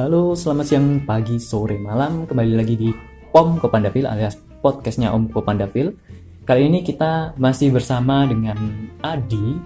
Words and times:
Halo, 0.00 0.32
selamat 0.32 0.64
siang, 0.64 1.04
pagi, 1.04 1.36
sore, 1.36 1.76
malam. 1.76 2.24
Kembali 2.24 2.56
lagi 2.56 2.72
di 2.72 2.88
Om 3.36 3.60
Kopandavil 3.60 4.08
alias 4.08 4.32
podcastnya 4.64 5.12
Om 5.12 5.28
Kopandavil. 5.28 5.92
Kali 6.40 6.72
ini 6.72 6.80
kita 6.80 7.36
masih 7.36 7.68
bersama 7.68 8.24
dengan 8.24 8.56
Adi, 9.04 9.60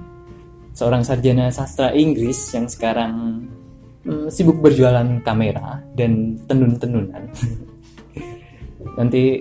seorang 0.75 1.07
sarjana 1.07 1.55
sastra 1.55 1.95
Inggris 1.95 2.51
yang 2.51 2.67
sekarang 2.67 3.47
hmm, 4.03 4.27
sibuk 4.27 4.59
berjualan 4.59 5.07
kamera 5.23 5.79
dan 5.95 6.35
tenun-tenunan. 6.51 7.31
Nanti 8.99 9.39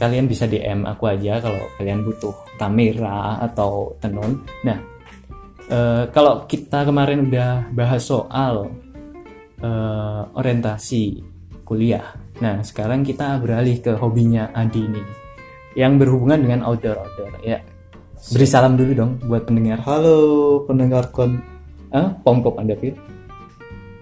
kalian 0.00 0.24
bisa 0.24 0.48
DM 0.48 0.88
aku 0.88 1.04
aja 1.04 1.36
kalau 1.36 1.68
kalian 1.76 2.00
butuh 2.00 2.32
kamera 2.56 3.44
atau 3.44 3.92
tenun. 4.00 4.40
Nah, 4.64 4.80
eh, 5.68 6.08
kalau 6.16 6.48
kita 6.48 6.88
kemarin 6.88 7.28
udah 7.28 7.68
bahas 7.76 8.08
soal 8.08 8.85
eh, 9.58 10.22
orientasi 10.32 11.02
kuliah. 11.62 12.14
Nah, 12.38 12.60
sekarang 12.60 13.00
kita 13.02 13.40
beralih 13.40 13.80
ke 13.80 13.96
hobinya 13.96 14.52
Adi 14.52 14.82
ini 14.82 15.02
yang 15.74 15.96
berhubungan 15.96 16.40
dengan 16.40 16.60
outdoor-outdoor. 16.64 17.40
Ya, 17.40 17.60
beri 18.32 18.46
salam 18.46 18.76
dulu 18.76 18.92
dong 18.92 19.12
buat 19.24 19.44
pendengar. 19.44 19.80
Halo 19.84 20.62
pendengar 20.64 21.08
kon 21.10 21.40
Ah, 21.88 22.12
Pomkop 22.12 22.58
Anda 22.58 22.74
Fit. 22.76 22.98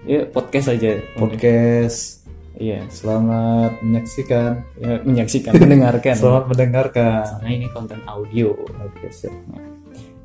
Ya, 0.03 0.25
podcast 0.25 0.67
aja. 0.69 0.99
podcast. 1.15 2.25
Iya, 2.55 2.87
Selamat 2.87 3.77
menyaksikan. 3.83 4.63
ya, 4.79 5.03
menyaksikan, 5.03 5.51
mendengarkan. 5.59 6.15
Selamat 6.15 6.45
mendengarkan. 6.49 7.23
Karena 7.39 7.49
ini 7.51 7.67
konten 7.71 7.99
audio. 8.07 8.55
Oke, 8.55 9.11
siap. 9.11 9.31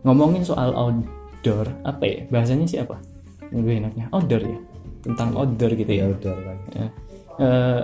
Ngomongin 0.07 0.47
soal 0.47 0.71
outdoor, 0.73 1.67
apa 1.83 2.05
ya? 2.07 2.19
Bahasanya 2.31 2.67
siapa? 2.71 3.03
Lebih 3.51 3.83
enaknya 3.83 4.07
outdoor 4.15 4.43
ya. 4.47 4.59
Tentang 5.01 5.29
outdoor 5.35 5.73
gitu 5.75 5.93
ya. 5.93 6.05
Ya 6.05 6.13
udah 6.13 6.37
lagi. 6.41 6.67
Ya. 6.77 6.87
Eh, 7.41 7.81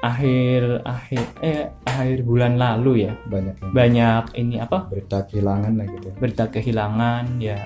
akhir 0.00 0.62
akhir 0.82 1.22
eh 1.44 1.68
akhir 1.84 2.24
bulan 2.24 2.56
lalu 2.56 3.04
ya 3.04 3.12
Banyak 3.28 3.54
yang 3.60 3.72
banyak 3.76 4.24
ini 4.32 4.56
apa 4.56 4.88
berita 4.88 5.28
kehilangan 5.28 5.72
lah 5.76 5.86
gitu. 5.92 6.08
berita 6.16 6.44
kehilangan 6.48 7.24
ya 7.36 7.60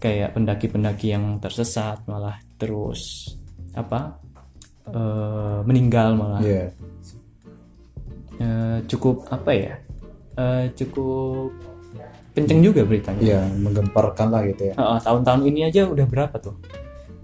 kayak 0.00 0.32
pendaki-pendaki 0.32 1.12
yang 1.12 1.36
tersesat 1.40 2.00
malah 2.08 2.40
terus 2.56 3.36
apa 3.76 4.16
eh, 4.88 5.58
meninggal 5.64 6.16
malah 6.16 6.40
Iya. 6.40 6.72
Eh, 8.34 8.78
cukup 8.88 9.28
apa 9.28 9.50
ya 9.52 9.74
Eh, 10.34 10.66
cukup 10.74 11.52
kenceng 12.34 12.60
juga 12.60 12.82
beritanya 12.82 13.22
Iya, 13.22 13.40
menggemparkan 13.62 14.28
lah 14.34 14.42
gitu 14.44 14.62
ya. 14.70 14.74
Heeh, 14.74 14.98
tahun-tahun 15.06 15.40
ini 15.46 15.60
aja 15.70 15.86
udah 15.86 16.06
berapa 16.06 16.36
tuh 16.42 16.54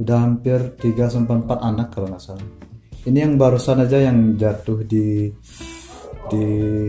Udah 0.00 0.16
hampir 0.24 0.58
3 0.80 1.12
sampai 1.12 1.44
4 1.44 1.60
anak 1.60 1.92
kalau 1.92 2.08
nggak 2.08 2.22
salah. 2.24 2.46
Ini 3.04 3.18
yang 3.20 3.34
barusan 3.36 3.84
aja 3.84 3.98
yang 4.00 4.38
jatuh 4.40 4.80
di 4.86 5.28
di 6.30 6.44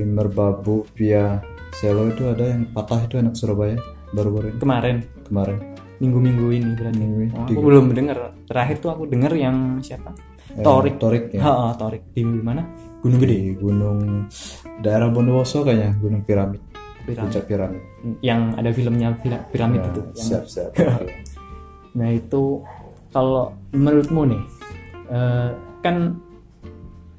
Merbabu 0.06 0.86
via 0.96 1.42
Selo 1.74 2.08
itu 2.08 2.28
ada 2.30 2.52
yang 2.52 2.70
patah 2.72 3.04
itu 3.10 3.16
anak 3.18 3.34
Surabaya 3.34 3.80
baru-baru 4.12 4.54
ini 4.54 4.60
kemarin 4.60 4.96
kemarin. 5.26 5.58
minggu-minggu 6.04 6.48
ini 6.52 6.70
berarti 6.76 6.98
Minggu 7.00 7.20
ini. 7.26 7.32
Oh, 7.34 7.46
aku 7.48 7.62
belum 7.64 7.86
dengar 7.96 8.18
terakhir 8.46 8.76
tuh 8.84 8.90
aku 8.92 9.04
dengar 9.08 9.32
yang 9.34 9.80
siapa 9.82 10.12
Eh, 10.52 10.66
Torik 10.68 11.00
Torik 11.00 11.32
ya. 11.32 11.48
Heeh, 11.48 11.72
Torik 11.80 12.04
di 12.12 12.22
mana 12.28 12.60
Gunung 13.00 13.20
Gede 13.24 13.38
Di 13.40 13.52
Gunung 13.56 14.28
daerah 14.84 15.08
Bondowoso 15.08 15.64
kayaknya, 15.64 15.96
Gunung 15.96 16.22
Piramid. 16.28 16.60
Piramid. 17.04 17.26
Puncak 17.26 17.44
Piramid. 17.46 17.82
yang 18.22 18.54
ada 18.54 18.70
filmnya 18.70 19.10
pira- 19.16 19.46
piramid 19.48 19.80
Ya, 19.80 19.88
itu 19.88 20.02
yang 20.02 20.16
siap 20.18 20.44
siap. 20.46 20.70
Nah 21.92 22.10
itu 22.10 22.64
kalau 23.10 23.44
menurutmu 23.70 24.24
nih 24.26 24.44
eh, 25.08 25.50
kan 25.80 26.16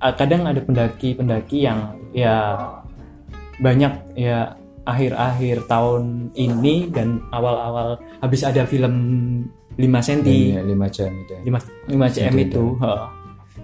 kadang 0.01 0.43
ada 0.45 0.59
pendaki-pendaki 0.59 1.63
yang 1.63 1.93
ya 2.11 2.57
banyak 3.59 3.93
ya 4.15 4.57
akhir-akhir 4.83 5.69
tahun 5.69 6.03
ini 6.35 6.91
dan 6.91 7.23
awal-awal 7.31 7.95
habis 8.19 8.43
ada 8.43 8.65
film 8.65 8.95
5 9.73 9.79
cm 9.79 10.27
Ini 10.27 10.75
5 10.75 10.91
jam 10.91 11.13
itu 11.15 11.33
ya. 11.33 11.41
5, 11.47 11.93
5 11.93 12.15
cm 12.17 12.37
itu 12.41 12.65
heeh. 12.77 13.05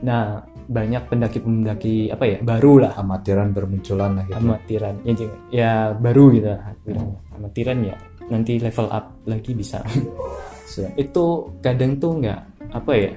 nah 0.00 0.38
banyak 0.68 1.02
pendaki-pendaki 1.08 2.08
apa 2.08 2.24
ya 2.24 2.36
baru 2.38 2.72
lah 2.78 2.92
Amatiran 2.94 3.50
bermunculan 3.50 4.12
lah 4.14 4.24
gitu. 4.24 4.36
amatiran 4.36 4.94
ya, 5.00 5.14
ya 5.48 5.72
baru 5.92 6.24
gitu 6.30 6.48
lah 6.48 6.60
bilangnya. 6.82 7.18
amatiran 7.32 7.78
ya 7.82 7.96
nanti 8.28 8.52
level 8.56 8.86
up 8.86 9.04
lagi 9.24 9.50
bisa 9.52 9.80
Siap. 10.70 10.92
itu 10.94 11.24
kadang 11.58 11.96
tuh 11.96 12.20
nggak 12.20 12.40
apa 12.68 12.92
ya 12.92 13.10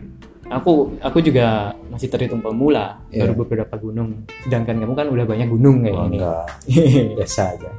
aku 0.48 0.72
aku 0.98 1.20
juga 1.20 1.70
masih 1.88 2.08
terhitung 2.08 2.40
pemula 2.40 2.96
Iya. 3.10 3.28
baru 3.28 3.44
beberapa 3.44 3.76
gunung 3.78 4.16
sedangkan 4.42 4.80
kamu 4.80 4.94
kan 4.94 5.08
udah 5.10 5.26
banyak 5.26 5.48
gunung 5.48 5.84
kayak 5.84 5.92
Oh, 5.94 6.08
ini 6.08 6.18
enggak. 6.18 6.44
Biasa 7.20 7.42
aja. 7.52 7.72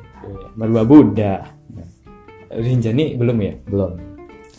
Merbabu 0.53 0.97
udah 1.07 1.37
Rinjani 2.53 3.17
belum 3.17 3.39
ya 3.41 3.53
Belum. 3.65 3.93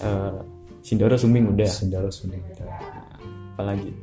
Eh, 0.01 0.37
Sindoro 0.81 1.13
Sumbing 1.13 1.53
udah 1.53 1.69
Sendaro 1.69 2.09
Suning 2.09 2.41
udah. 2.49 2.65
apalagi 3.53 3.93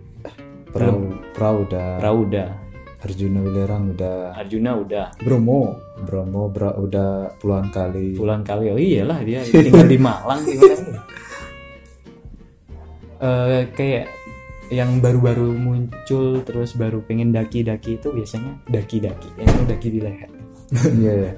Udah. 0.70 1.96
Perahu 1.98 2.18
udah 2.24 2.48
Arjuna 3.00 3.40
Wilerang 3.40 3.96
udah. 3.96 4.36
Arjuna 4.36 4.70
udah 4.76 5.06
Bromo. 5.18 5.72
Bromo 6.00 6.48
bra- 6.48 6.76
udah 6.76 7.32
puluhan 7.36 7.68
kali. 7.68 8.12
puluhan 8.12 8.40
kali 8.40 8.68
oh 8.68 8.76
iyalah 8.76 9.20
dia 9.20 9.40
tinggal 9.48 9.84
di 9.84 9.96
Malang 9.96 10.40
gimana 10.42 11.00
Eh, 13.20 13.68
kayak 13.70 14.08
yang 14.72 14.96
baru-baru 14.96 15.52
muncul 15.52 16.40
terus 16.40 16.72
baru 16.72 17.02
pengen 17.02 17.34
daki-daki 17.34 18.00
itu 18.00 18.08
biasanya 18.08 18.56
daki-daki 18.64 19.28
yang 19.36 19.66
daki 19.66 19.88
di 19.90 20.00
leher 20.00 20.30
Iya 20.96 21.12
ya. 21.18 21.32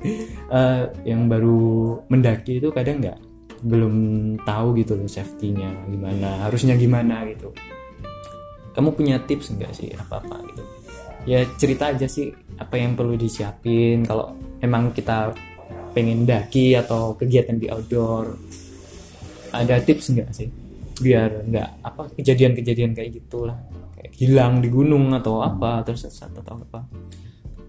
Eh, 0.46 0.82
yang 1.08 1.26
baru 1.26 1.58
mendaki 2.06 2.60
itu 2.60 2.70
kadang 2.70 3.00
nggak 3.00 3.18
belum 3.62 3.94
tahu 4.42 4.74
gitu 4.76 4.94
loh 4.94 5.06
safety-nya 5.06 5.70
gimana 5.88 6.46
harusnya 6.46 6.74
gimana 6.74 7.26
gitu 7.26 7.50
kamu 8.72 8.88
punya 8.96 9.16
tips 9.22 9.52
nggak 9.54 9.72
sih 9.76 9.92
apa 9.94 10.20
apa 10.20 10.36
gitu 10.52 10.62
ya 11.28 11.38
cerita 11.54 11.94
aja 11.94 12.06
sih 12.08 12.32
apa 12.58 12.74
yang 12.76 12.98
perlu 12.98 13.14
disiapin 13.14 14.02
kalau 14.02 14.34
emang 14.58 14.90
kita 14.90 15.30
pengen 15.92 16.24
daki 16.24 16.74
atau 16.74 17.14
kegiatan 17.14 17.60
di 17.60 17.68
outdoor 17.68 18.34
ada 19.52 19.76
tips 19.84 20.16
nggak 20.16 20.30
sih 20.32 20.48
biar 21.02 21.46
nggak 21.48 21.68
apa 21.84 22.02
kejadian-kejadian 22.16 22.92
kayak 22.96 23.22
gitulah 23.22 23.58
kayak 23.96 24.12
hilang 24.16 24.60
di 24.60 24.68
gunung 24.72 25.12
atau 25.12 25.44
apa 25.44 25.84
terus 25.84 26.08
sesat 26.08 26.32
atau 26.36 26.58
apa 26.58 26.80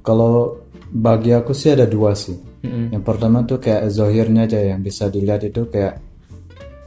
Kalau 0.03 0.59
bagi 0.91 1.31
aku 1.31 1.55
sih 1.55 1.71
ada 1.71 1.87
dua 1.87 2.11
sih. 2.11 2.35
Mm-mm. 2.35 2.91
Yang 2.91 3.03
pertama 3.07 3.47
tuh 3.47 3.63
kayak 3.63 3.87
zohirnya 3.87 4.43
aja 4.43 4.59
yang 4.59 4.83
bisa 4.83 5.07
dilihat 5.07 5.47
itu 5.47 5.71
kayak 5.71 6.03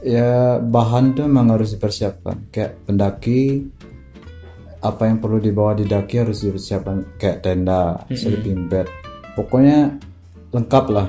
ya 0.05 0.61
bahan 0.61 1.17
tuh 1.17 1.25
memang 1.25 1.57
harus 1.57 1.73
dipersiapkan. 1.73 2.53
Kayak 2.53 2.85
pendaki 2.85 3.65
apa 4.87 5.11
yang 5.11 5.19
perlu 5.19 5.37
dibawa 5.43 5.75
di 5.75 5.83
daki 5.83 6.15
harus 6.23 6.41
dipersiapkan 6.47 7.19
kayak 7.19 7.43
tenda, 7.43 7.99
sleeping 8.07 8.71
bag. 8.71 8.87
Pokoknya 9.35 9.91
lengkap 10.55 10.85
lah. 10.89 11.07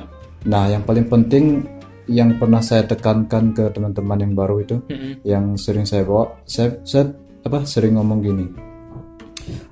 Nah, 0.50 0.66
yang 0.69 0.83
paling 0.83 1.06
penting 1.06 1.62
yang 2.09 2.34
pernah 2.41 2.59
saya 2.65 2.83
tekankan 2.89 3.53
ke 3.53 3.69
teman-teman 3.71 4.19
yang 4.25 4.33
baru 4.34 4.65
itu 4.65 4.77
Mm-mm. 4.89 5.22
yang 5.22 5.55
sering 5.61 5.84
saya 5.84 6.03
bawa, 6.03 6.41
saya, 6.49 6.81
saya 6.83 7.13
apa 7.45 7.63
sering 7.69 7.95
ngomong 8.01 8.21
gini. 8.21 8.47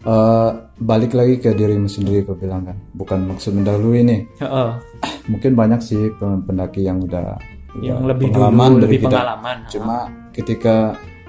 Eh, 0.07 0.51
balik 0.79 1.13
lagi 1.13 1.37
ke 1.43 1.53
dirimu 1.53 1.85
sendiri 1.91 2.25
kau 2.25 2.33
bilang 2.39 2.65
kan 2.65 2.77
bukan 2.95 3.29
maksud 3.33 3.53
mendahului 3.57 4.01
nih 4.05 4.21
Heeh. 4.41 4.71
mungkin 5.33 5.53
banyak 5.53 5.81
sih 5.85 6.13
pen- 6.17 6.45
pendaki 6.47 6.85
yang 6.85 7.01
udah 7.01 7.37
yang 7.81 8.01
udah 8.01 8.15
lebih 8.15 8.33
pengalaman 8.33 8.69
dulu 8.71 8.81
dari 8.81 8.85
lebih 8.89 8.99
kita. 9.01 9.09
pengalaman 9.13 9.57
Cuma 9.69 9.99
ketika 10.33 10.77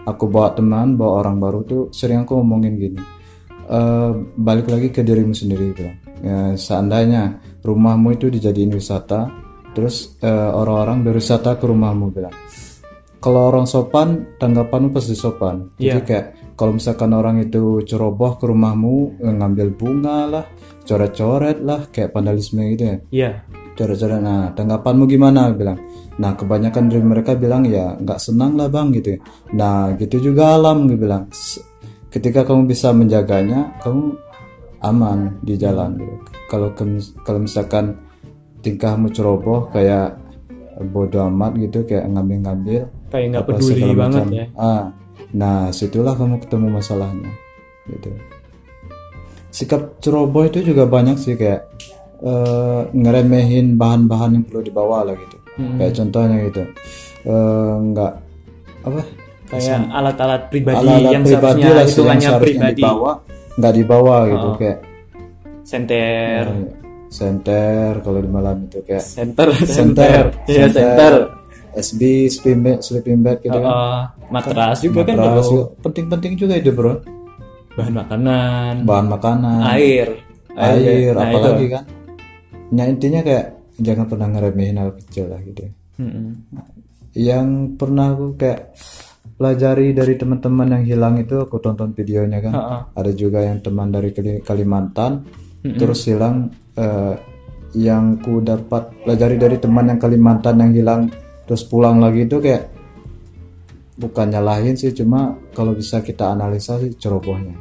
aku 0.08 0.32
bawa 0.32 0.56
teman, 0.56 0.96
bawa 0.96 1.22
orang 1.28 1.38
baru 1.44 1.60
tuh 1.68 1.82
sering 1.92 2.24
aku 2.24 2.40
ngomongin 2.40 2.74
gini. 2.80 3.02
"Eh, 3.68 4.12
balik 4.40 4.72
lagi 4.72 4.88
ke 4.96 5.04
dirimu 5.04 5.36
sendiri 5.36 5.76
gitu. 5.76 5.84
Ya, 6.24 6.56
seandainya 6.56 7.38
rumahmu 7.62 8.16
itu 8.16 8.32
dijadiin 8.32 8.72
wisata, 8.72 9.28
terus 9.76 10.16
eh, 10.24 10.52
orang-orang 10.56 11.04
berwisata 11.04 11.60
ke 11.60 11.68
rumahmu 11.68 12.16
bilang. 12.16 12.34
Kalau 13.20 13.50
orang 13.52 13.68
sopan, 13.68 14.40
tanggapanmu 14.40 14.94
pasti 14.96 15.18
sopan. 15.18 15.74
Jadi 15.76 16.00
Iya. 16.00 16.06
kayak 16.06 16.26
kalau 16.56 16.78
misalkan 16.78 17.12
orang 17.12 17.44
itu 17.44 17.84
ceroboh 17.84 18.38
ke 18.40 18.46
rumahmu, 18.48 19.20
ngambil 19.20 19.68
bunga 19.76 20.18
lah, 20.30 20.46
coret-coret 20.88 21.60
lah, 21.62 21.92
kayak 21.92 22.16
vandalisme 22.16 22.64
gitu 22.72 22.84
ya 22.88 22.98
iya 23.12 23.32
cara-cara 23.78 24.18
nah 24.18 24.50
tanggapanmu 24.52 25.06
gimana 25.06 25.54
bilang 25.54 25.78
nah 26.18 26.34
kebanyakan 26.34 26.90
dari 26.90 27.06
mereka 27.06 27.38
bilang 27.38 27.62
ya 27.64 27.94
nggak 27.94 28.18
senang 28.18 28.58
lah 28.58 28.68
bang 28.74 28.90
gitu 28.90 29.16
ya. 29.16 29.20
nah 29.54 29.94
gitu 29.94 30.34
juga 30.34 30.58
alam 30.58 30.90
gue 30.90 30.98
bilang 30.98 31.30
S- 31.30 31.62
ketika 32.10 32.42
kamu 32.42 32.66
bisa 32.66 32.90
menjaganya 32.90 33.78
kamu 33.86 34.18
aman 34.82 35.38
di 35.46 35.54
jalan 35.62 35.94
gitu. 36.02 36.16
kalau 36.50 36.74
kalau 37.22 37.40
misalkan 37.40 38.02
tingkahmu 38.66 39.14
ceroboh 39.14 39.70
kayak 39.70 40.18
bodoh 40.90 41.30
amat 41.30 41.58
gitu 41.58 41.86
kayak 41.86 42.10
ngambil-ngambil 42.10 42.90
kayak 43.14 43.26
nggak 43.34 43.46
peduli 43.46 43.94
banget 43.94 44.24
macam. 44.26 44.34
ya 44.34 44.46
Ah, 44.58 44.84
nah 45.34 45.70
situlah 45.74 46.14
kamu 46.14 46.38
ketemu 46.46 46.68
masalahnya, 46.70 47.32
gitu. 47.90 48.10
Sikap 49.50 49.98
ceroboh 50.04 50.46
itu 50.46 50.62
juga 50.62 50.86
banyak 50.86 51.18
sih 51.18 51.34
kayak 51.34 51.66
eh, 52.20 52.82
ngeremehin 52.92 53.76
bahan-bahan 53.76 54.30
yang 54.36 54.46
perlu 54.46 54.62
dibawa 54.62 54.98
lah 55.04 55.16
gitu. 55.16 55.38
Hmm. 55.58 55.78
Kayak 55.78 55.94
contohnya 55.98 56.38
gitu, 56.46 56.64
eh, 57.26 57.76
nggak 57.88 58.14
apa 58.86 59.02
kayak 59.48 59.80
alat-alat 59.90 60.42
pribadi 60.48 60.76
alat-alat 60.78 61.12
yang 61.12 61.24
pribadi 61.24 61.62
seharusnya 61.64 61.72
lah 61.72 61.86
sih 61.88 62.04
yang 62.04 62.20
seharusnya 62.20 62.40
pribadi 62.44 62.76
dibawa 62.78 63.12
nggak 63.58 63.74
dibawa 63.74 64.16
gitu 64.28 64.48
kayak 64.56 64.78
senter 65.64 66.44
eh, 66.46 66.68
senter 67.10 67.92
kalau 68.00 68.20
di 68.20 68.30
malam 68.30 68.58
itu 68.68 68.80
kayak 68.84 69.04
center 69.04 69.48
center, 69.66 70.24
Iya, 70.52 70.68
center 70.68 71.14
SB 71.74 72.02
sleeping 72.28 72.60
bag, 72.60 72.78
sleeping 72.82 73.20
bag 73.22 73.38
gitu 73.40 73.54
kan. 73.54 73.70
Uh, 73.70 74.02
matras 74.34 74.82
juga 74.82 75.06
kan 75.06 75.16
Matras 75.16 75.46
juga. 75.46 75.66
penting-penting 75.80 76.34
juga 76.34 76.54
itu 76.58 76.72
bro. 76.74 76.94
bahan 77.78 77.94
makanan 77.94 78.74
Bahan 78.82 79.08
makanan, 79.08 79.60
air 79.74 80.10
air, 80.58 81.14
Nah, 81.14 81.30
apalagi 81.30 81.66
itu. 81.66 81.74
kan. 81.78 81.84
Nah 82.74 82.86
intinya 82.88 83.22
kayak 83.24 83.78
jangan 83.78 84.06
pernah 84.10 84.28
ngeremehin 84.34 84.78
hal 84.82 84.92
kecil 84.98 85.32
lah 85.32 85.40
gitu. 85.44 85.70
Mm-mm. 86.02 86.28
Yang 87.18 87.48
pernah 87.80 88.14
aku 88.14 88.38
kayak 88.38 88.76
pelajari 89.38 89.94
dari 89.94 90.14
teman-teman 90.18 90.68
yang 90.82 90.84
hilang 90.86 91.16
itu 91.22 91.38
aku 91.38 91.62
tonton 91.62 91.94
videonya 91.94 92.42
kan. 92.42 92.54
Ha-ha. 92.54 92.78
Ada 92.98 93.12
juga 93.14 93.46
yang 93.46 93.62
teman 93.62 93.94
dari 93.94 94.10
Kali- 94.12 94.42
Kalimantan 94.42 95.26
terus 95.76 96.08
hilang 96.08 96.48
eh, 96.80 97.16
yang 97.76 98.16
ku 98.24 98.40
dapat 98.40 99.04
pelajari 99.04 99.36
dari 99.36 99.58
teman 99.60 99.92
yang 99.92 100.00
Kalimantan 100.00 100.56
yang 100.64 100.72
hilang 100.72 101.02
terus 101.44 101.68
pulang 101.68 102.00
lagi 102.00 102.24
itu 102.24 102.40
kayak 102.40 102.72
bukan 103.98 104.30
nyalahin 104.32 104.78
sih 104.78 104.94
cuma 104.94 105.36
kalau 105.52 105.74
bisa 105.74 106.00
kita 106.00 106.32
analisa 106.32 106.78
sih 106.80 106.94
cerobohnya. 106.96 107.58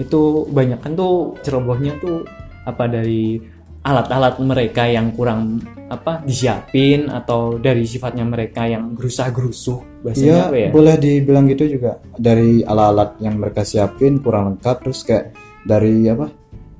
itu 0.00 0.48
banyak 0.48 0.80
kan 0.80 0.96
tuh 0.96 1.36
cerobohnya 1.44 1.92
tuh 2.00 2.24
apa 2.64 2.88
dari 2.88 3.36
alat-alat 3.82 4.38
mereka 4.38 4.86
yang 4.86 5.10
kurang 5.10 5.58
apa 5.88 6.22
disiapin 6.22 7.06
atau 7.06 7.58
dari 7.58 7.82
sifatnya 7.82 8.22
mereka 8.22 8.64
yang 8.64 8.94
gerusah-gerusuh 8.94 10.00
bahasanya 10.00 10.24
Iya, 10.24 10.42
apa 10.44 10.56
ya 10.56 10.68
boleh 10.70 10.94
dibilang 10.96 11.44
gitu 11.46 11.64
juga 11.68 11.92
dari 12.14 12.62
alat-alat 12.62 13.18
yang 13.18 13.36
mereka 13.36 13.60
siapin 13.62 14.18
kurang 14.18 14.54
lengkap 14.54 14.76
terus 14.80 15.02
kayak 15.02 15.34
dari 15.62 16.06
apa 16.06 16.30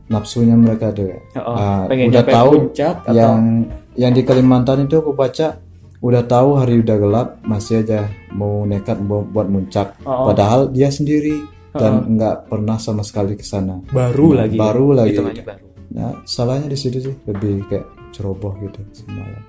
nafsunya 0.04 0.54
mereka 0.54 0.92
tuh. 0.92 1.08
Oh, 1.34 1.54
Ah, 1.54 1.84
pengen 1.86 2.10
udah 2.10 2.24
tahu 2.24 2.50
puncak 2.68 2.94
atau 3.02 3.12
yang 3.12 3.64
yang 3.94 4.12
di 4.12 4.22
Kalimantan 4.22 4.84
itu 4.84 4.96
aku 4.96 5.12
baca 5.12 5.56
udah 5.98 6.22
tahu 6.22 6.48
hari 6.54 6.78
udah 6.78 6.96
gelap 6.98 7.28
masih 7.42 7.80
aja 7.80 8.04
mau 8.30 8.62
nekat 8.62 8.98
bu- 8.98 9.24
buat 9.24 9.46
muncak. 9.46 9.96
Oh. 10.02 10.28
Padahal 10.28 10.68
dia 10.68 10.88
sendiri 10.88 11.40
dan 11.72 12.04
nggak 12.10 12.46
pernah 12.46 12.76
sama 12.76 13.00
sekali 13.00 13.32
ke 13.32 13.42
sana. 13.42 13.80
baru 13.88 14.36
lagi 14.36 14.56
Baru 14.56 14.92
lagi. 14.92 15.16
hitungannya 15.16 15.44
baru 15.44 15.64
Nah, 15.92 16.24
salahnya 16.24 16.66
di 16.66 16.74
situ 16.74 16.98
sih 17.00 17.14
lebih 17.24 17.66
kayak 17.66 17.84
ceroboh 18.10 18.56
gitu 18.58 18.80
semalam. 18.94 19.42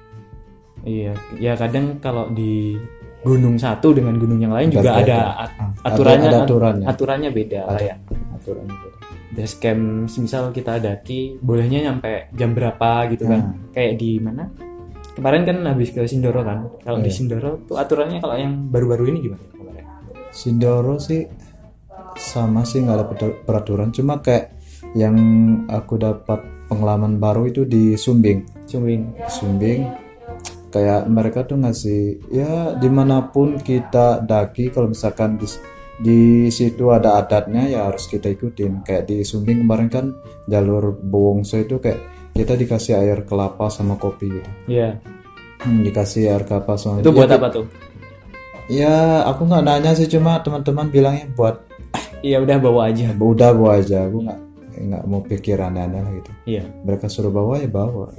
iya 0.83 1.15
ya 1.37 1.55
kadang 1.55 1.95
kalau 1.97 2.27
di 2.27 2.75
gunung 3.21 3.55
satu 3.55 3.91
dengan 3.91 4.19
gunung 4.19 4.35
yang 4.37 4.51
lain 4.51 4.67
juga 4.69 4.99
ada 4.99 5.19
at- 5.39 5.55
Ah, 5.55 5.71
aturannya 5.85 6.27
ada 6.27 6.39
aturannya. 6.43 6.85
aturannya 6.85 7.29
beda 7.31 7.59
lah 7.65 7.79
ya 7.81 7.95
Aturan 8.35 8.67
gitu. 8.67 8.87
base 9.31 9.55
camp 9.57 9.83
misal 10.11 10.51
kita 10.51 10.77
daki 10.77 11.39
bolehnya 11.39 11.87
nyampe 11.87 12.27
jam 12.33 12.51
berapa 12.51 13.07
gitu 13.09 13.23
kan 13.25 13.39
Hmm. 13.41 13.71
kayak 13.71 13.95
di 13.95 14.19
mana 14.19 14.51
kemarin 15.13 15.41
kan 15.41 15.57
habis 15.65 15.89
ke 15.89 16.03
Sindoro 16.03 16.43
kan 16.43 16.67
kalau 16.79 16.99
Iya. 16.99 17.05
di 17.05 17.11
Sindoro 17.13 17.51
tuh 17.63 17.79
aturannya 17.79 18.19
kalau 18.19 18.35
yang 18.35 18.67
baru-baru 18.67 19.07
ini 19.07 19.19
gimana 19.21 19.43
kemarin 19.49 19.85
Sindoro 20.29 20.99
sih 20.99 21.23
sama 22.13 22.61
sih 22.61 22.79
nggak 22.79 22.97
ada 22.97 23.05
peraturan 23.39 23.89
cuma 23.89 24.19
kayak 24.19 24.51
yang 24.93 25.15
aku 25.69 25.97
dapat 25.97 26.53
pengalaman 26.69 27.17
baru 27.17 27.49
itu 27.49 27.65
di 27.65 27.97
Sumbing. 27.97 28.65
Sumbing. 28.69 29.01
Sumbing. 29.29 29.81
Kayak 30.73 31.05
mereka 31.05 31.45
tuh 31.45 31.61
ngasih 31.61 32.33
ya 32.33 32.73
di 32.73 32.89
mana 32.89 33.29
pun 33.29 33.61
kita 33.61 34.25
daki 34.25 34.73
kalau 34.73 34.89
misalkan 34.89 35.37
di 35.37 35.45
di 36.01 36.49
situ 36.49 36.89
ada 36.89 37.21
adatnya 37.21 37.69
ya 37.69 37.89
harus 37.89 38.09
kita 38.09 38.33
ikutin. 38.33 38.81
Kayak 38.81 39.09
di 39.09 39.21
Sumbing 39.21 39.61
kemarin 39.65 39.89
kan 39.89 40.05
jalur 40.49 40.97
Bowongso 40.97 41.61
itu 41.61 41.77
kayak 41.77 42.01
kita 42.33 42.57
dikasih 42.57 42.97
air 42.97 43.21
kelapa 43.29 43.69
sama 43.69 43.97
kopi. 44.01 44.29
Gitu. 44.29 44.51
Iya. 44.69 44.97
Hmm, 45.61 45.85
dikasih 45.85 46.33
air 46.33 46.43
kelapa 46.45 46.73
sama 46.75 47.05
itu 47.05 47.13
buat 47.13 47.29
Ya, 47.29 47.37
apa 47.37 47.49
tuh? 47.53 47.65
Ya 48.71 48.95
aku 49.29 49.45
nggak 49.45 49.63
nanya 49.65 49.91
sih 49.93 50.09
cuma 50.09 50.41
teman-teman 50.41 50.89
bilangnya 50.89 51.29
buat 51.37 51.61
iya 52.25 52.41
udah 52.41 52.57
bawa 52.57 52.89
aja. 52.89 53.13
Udah 53.13 53.53
bawa 53.53 53.77
aja 53.77 54.09
aku 54.09 54.25
nggak 54.25 54.42
nggak 54.73 55.03
mau 55.05 55.21
pikir 55.21 55.57
aneh-aneh 55.59 56.01
lah 56.01 56.11
gitu. 56.17 56.31
Iya. 56.49 56.63
Mereka 56.85 57.05
suruh 57.07 57.29
bawa 57.29 57.61
ya 57.61 57.69
bawa. 57.69 58.09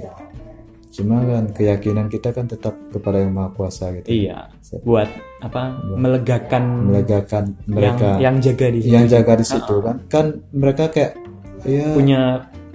Cuma 0.95 1.19
kan 1.27 1.51
keyakinan 1.51 2.07
kita 2.07 2.31
kan 2.31 2.47
tetap 2.47 2.71
kepada 2.87 3.19
yang 3.19 3.35
maha 3.35 3.51
kuasa 3.51 3.91
gitu. 3.99 4.07
Iya. 4.07 4.47
Buat 4.87 5.11
apa? 5.43 5.75
Melegakan 5.99 6.63
melegakan 6.87 7.43
yang 7.67 7.75
mereka. 7.75 8.09
yang 8.23 8.35
jaga 8.39 8.65
di 8.71 8.79
situ. 8.79 8.93
Yang 8.95 9.05
jaga 9.11 9.33
di 9.35 9.45
situ 9.45 9.75
kan. 9.83 9.95
Kan 10.07 10.25
mereka 10.55 10.83
kayak 10.87 11.11
ya 11.67 11.91
punya 11.91 12.21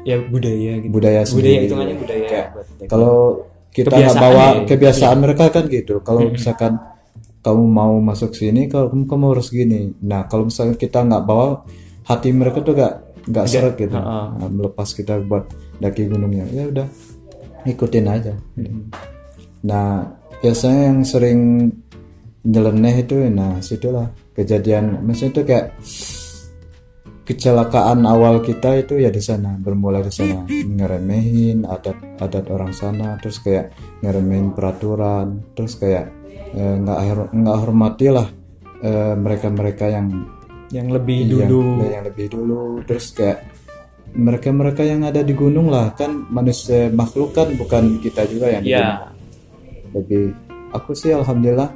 ya 0.04 0.16
budaya 0.28 0.72
gitu. 0.80 0.92
budaya 0.92 1.20
budaya 1.20 1.28
sendiri. 1.28 1.64
hitungannya 1.68 1.96
budaya 1.96 2.24
Kayak 2.28 2.46
buat 2.52 2.66
kalau 2.88 3.16
kita 3.70 3.94
nggak 3.94 4.18
bawa 4.18 4.44
ya, 4.44 4.52
kebiasaan 4.68 5.18
mereka 5.20 5.44
kan 5.48 5.64
gitu. 5.70 5.94
Kalau 6.04 6.20
misalkan 6.28 6.72
kamu 7.40 7.62
mau 7.72 7.96
masuk 8.04 8.36
sini 8.36 8.68
kalau 8.68 8.92
kamu, 8.92 9.04
kamu 9.08 9.24
harus 9.32 9.48
gini. 9.48 9.96
Nah 10.04 10.28
kalau 10.28 10.52
misalkan 10.52 10.76
kita 10.76 11.08
nggak 11.08 11.24
bawa 11.24 11.64
hati 12.10 12.34
mereka 12.34 12.58
tuh 12.66 12.74
gak 12.74 13.09
nggak 13.30 13.46
seret 13.46 13.74
gitu. 13.78 13.94
Heeh. 13.94 14.26
Nah, 14.36 14.50
melepas 14.50 14.90
kita 14.90 15.22
buat 15.22 15.46
daki 15.78 16.10
gunungnya. 16.10 16.44
Ya 16.50 16.66
udah 16.66 16.88
ikutin 17.64 18.06
aja. 18.10 18.34
Nah 19.64 20.02
biasanya 20.42 20.90
yang 20.90 21.00
sering 21.06 21.40
nyeleneh 22.44 23.06
itu 23.06 23.16
nah 23.30 23.62
situlah 23.62 24.10
kejadian. 24.34 25.00
Maksudnya 25.06 25.30
itu 25.30 25.42
kayak 25.46 25.66
kecelakaan 27.30 28.02
awal 28.10 28.42
kita 28.42 28.82
itu 28.82 28.99
ya 28.99 29.12
di 29.12 29.22
sana 29.22 29.54
bermula 29.54 30.02
di 30.02 30.10
sana. 30.10 30.42
Ngeremehin 30.50 31.62
adat 31.62 32.18
adat 32.18 32.50
orang 32.50 32.75
sana 32.75 33.14
terus 33.22 33.38
kayak 33.38 33.70
ngeremehin 34.02 34.50
peraturan 34.50 35.54
terus 35.54 35.78
kayak 35.78 36.10
eh, 36.56 36.75
nggak 36.80 36.99
hor- 37.06 37.30
nggak 37.30 37.58
hormati 37.60 38.08
lah 38.10 38.28
mereka 39.20 39.52
mereka 39.52 39.92
yang 39.92 40.08
yang 40.70 40.88
lebih 40.90 41.26
yang, 41.26 41.50
dulu. 41.50 41.62
yang 41.86 42.04
lebih 42.06 42.26
dulu. 42.30 42.62
Terus 42.86 43.06
kayak 43.14 43.38
mereka 44.14 44.48
mereka 44.50 44.82
yang 44.82 45.06
ada 45.06 45.22
di 45.22 45.34
gunung 45.34 45.70
lah 45.70 45.94
kan 45.94 46.26
manusia 46.30 46.90
makhluk 46.90 47.30
kan 47.30 47.46
bukan 47.54 48.02
kita 48.02 48.26
juga 48.26 48.58
yang 48.58 48.64
ya 48.66 48.86
lebih 49.94 50.34
aku 50.74 50.90
sih 50.94 51.14
alhamdulillah 51.14 51.70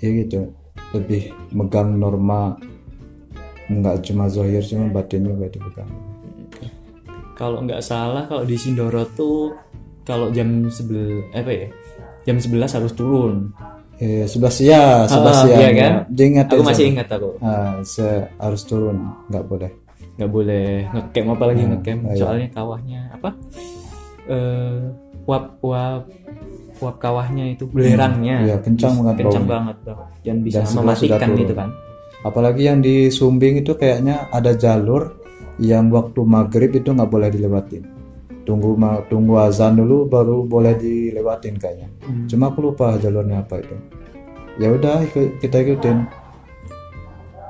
ya 0.00 0.08
gitu. 0.24 0.52
Lebih 0.92 1.32
megang 1.56 1.96
norma 1.96 2.52
nggak 3.72 4.04
cuma 4.04 4.28
zohir 4.28 4.60
cuma 4.64 4.92
batin 4.92 5.24
juga 5.24 5.48
dipegang. 5.48 5.88
Kalau 7.32 7.64
nggak 7.64 7.80
salah 7.80 8.28
kalau 8.28 8.44
di 8.44 8.60
Sindoro 8.60 9.08
tuh 9.16 9.56
kalau 10.04 10.28
jam 10.34 10.68
sebel 10.68 11.24
apa 11.32 11.50
ya 11.50 11.68
jam 12.26 12.38
11 12.38 12.76
harus 12.78 12.92
turun 12.94 13.50
eh 14.02 14.26
sebelas 14.26 14.56
ya 14.58 15.06
sebelas 15.06 15.38
Ah, 15.38 15.46
ya 15.46 15.56
iya 15.60 15.70
kan? 15.72 15.92
diingat 16.10 16.46
aku 16.48 16.58
aja. 16.58 16.68
masih 16.68 16.84
ingat 16.90 17.08
aku. 17.08 17.28
Ah, 17.38 17.78
se- 17.82 18.26
harus 18.36 18.62
turun. 18.62 18.98
Nggak 19.28 19.44
boleh. 19.46 19.70
Nggak 20.12 20.30
boleh. 20.30 20.68
Ngecamp 20.88 21.28
apalagi 21.30 21.62
ngecamp 21.64 22.00
ah, 22.00 22.10
iya. 22.10 22.18
soalnya 22.18 22.48
kawahnya 22.50 23.00
apa? 23.12 23.30
Eh 24.24 24.78
uap 25.22 25.44
uap 25.60 26.02
uap 26.78 26.96
kawahnya 26.98 27.44
itu 27.48 27.64
belerangnya. 27.64 28.42
Iya, 28.42 28.56
kencang 28.58 28.98
banget 28.98 29.14
kencang 29.20 29.44
baunya. 29.44 29.54
banget 29.54 29.76
bang. 29.84 29.98
dan 30.22 30.36
bisa 30.40 30.58
Dan 30.60 30.74
mematikan 30.76 31.30
itu 31.36 31.54
kan. 31.54 31.68
Apalagi 32.22 32.62
yang 32.64 32.78
di 32.78 33.06
Sumbing 33.08 33.58
itu 33.58 33.72
kayaknya 33.72 34.30
ada 34.30 34.50
jalur 34.52 35.14
yang 35.58 35.90
waktu 35.90 36.20
maghrib 36.24 36.70
itu 36.72 36.90
nggak 36.90 37.06
boleh 37.06 37.28
dilewatin 37.28 37.82
tunggu 38.42 38.74
tunggu 39.06 39.34
azan 39.38 39.76
dulu 39.76 40.04
baru 40.04 40.42
boleh 40.42 40.74
dilewatin 40.74 41.54
kayaknya. 41.56 41.88
Hmm. 42.02 42.26
cuma 42.26 42.48
aku 42.48 42.58
lupa 42.64 42.96
jalurnya 42.96 43.40
apa 43.40 43.58
itu. 43.58 43.76
Ya 44.58 44.68
udah 44.68 45.00
kita 45.38 45.56
ikutin. 45.60 46.04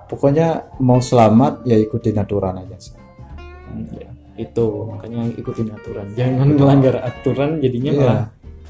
Pokoknya 0.07 0.49
mau 0.79 1.01
selamat 1.01 1.65
ya 1.65 1.75
ikutin 1.75 2.17
aturan 2.17 2.61
aja 2.61 2.77
sih 2.79 2.93
Hmm, 3.73 3.89
ya. 3.97 4.05
itu 4.37 4.67
makanya 4.85 5.25
ikutin 5.33 5.73
aturan. 5.73 6.05
Jangan 6.13 6.47
melanggar 6.53 7.01
aturan 7.01 7.57
jadinya 7.59 7.91
Iya. 7.91 7.99
malah 7.99 8.23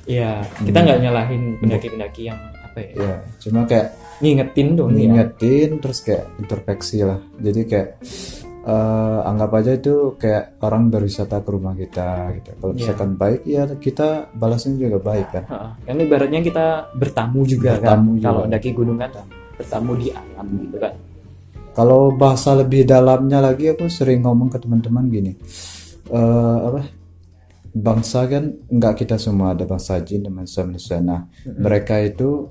ya 0.06 0.30
kita 0.62 0.78
nggak 0.78 0.98
nyalahin 1.02 1.42
pendaki-pendaki 1.58 2.22
yang 2.30 2.38
apa 2.62 2.78
ya? 2.78 2.90
Ya 2.94 3.14
cuma 3.42 3.66
kayak 3.66 3.90
ngingetin 4.22 4.68
dong 4.78 4.94
ya 4.94 4.98
ngingetin 5.02 5.70
terus 5.82 5.98
kayak 6.00 6.30
introspeksi 6.38 7.02
lah. 7.02 7.18
Jadi 7.36 7.60
kayak 7.66 7.88
eh, 8.62 9.18
anggap 9.26 9.50
aja 9.54 9.72
itu 9.74 9.94
kayak 10.14 10.58
orang 10.60 10.88
berwisata 10.88 11.42
ke 11.42 11.50
rumah 11.50 11.74
kita 11.74 12.08
gitu. 12.36 12.50
Kalau 12.56 12.72
misalkan 12.72 13.10
baik 13.14 13.42
ya 13.44 13.66
kita 13.68 14.08
balasnya 14.32 14.78
juga 14.78 14.98
baik 14.98 15.26
kan. 15.30 15.44
Kan 15.82 15.96
ibaratnya 15.98 16.40
kita 16.40 16.66
bertamu 16.94 17.42
juga 17.44 17.76
Bertamu 17.76 18.10
kan 18.12 18.18
juga. 18.18 18.26
kalau 18.28 18.42
daki 18.46 18.70
gunung 18.72 18.98
kan 18.98 19.10
bertamu 19.52 19.92
di 19.94 20.08
alam 20.10 20.46
gitu 20.58 20.76
kan 20.78 20.94
Kalau 21.72 22.12
bahasa 22.12 22.52
lebih 22.52 22.84
dalamnya 22.84 23.40
lagi 23.40 23.72
aku 23.72 23.88
sering 23.88 24.20
ngomong 24.20 24.48
ke 24.48 24.60
teman-teman 24.60 25.08
gini. 25.08 25.32
eh 26.12 26.58
apa? 26.68 26.80
Bangsa 27.72 28.28
kan 28.28 28.52
nggak 28.68 28.94
kita 29.00 29.16
semua 29.16 29.56
ada 29.56 29.64
bangsa 29.64 29.96
jin 30.04 30.20
dan 30.20 30.36
bangsa 30.36 30.60
manusia. 30.60 31.00
Nah, 31.00 31.24
mereka 31.48 31.96
itu 31.96 32.44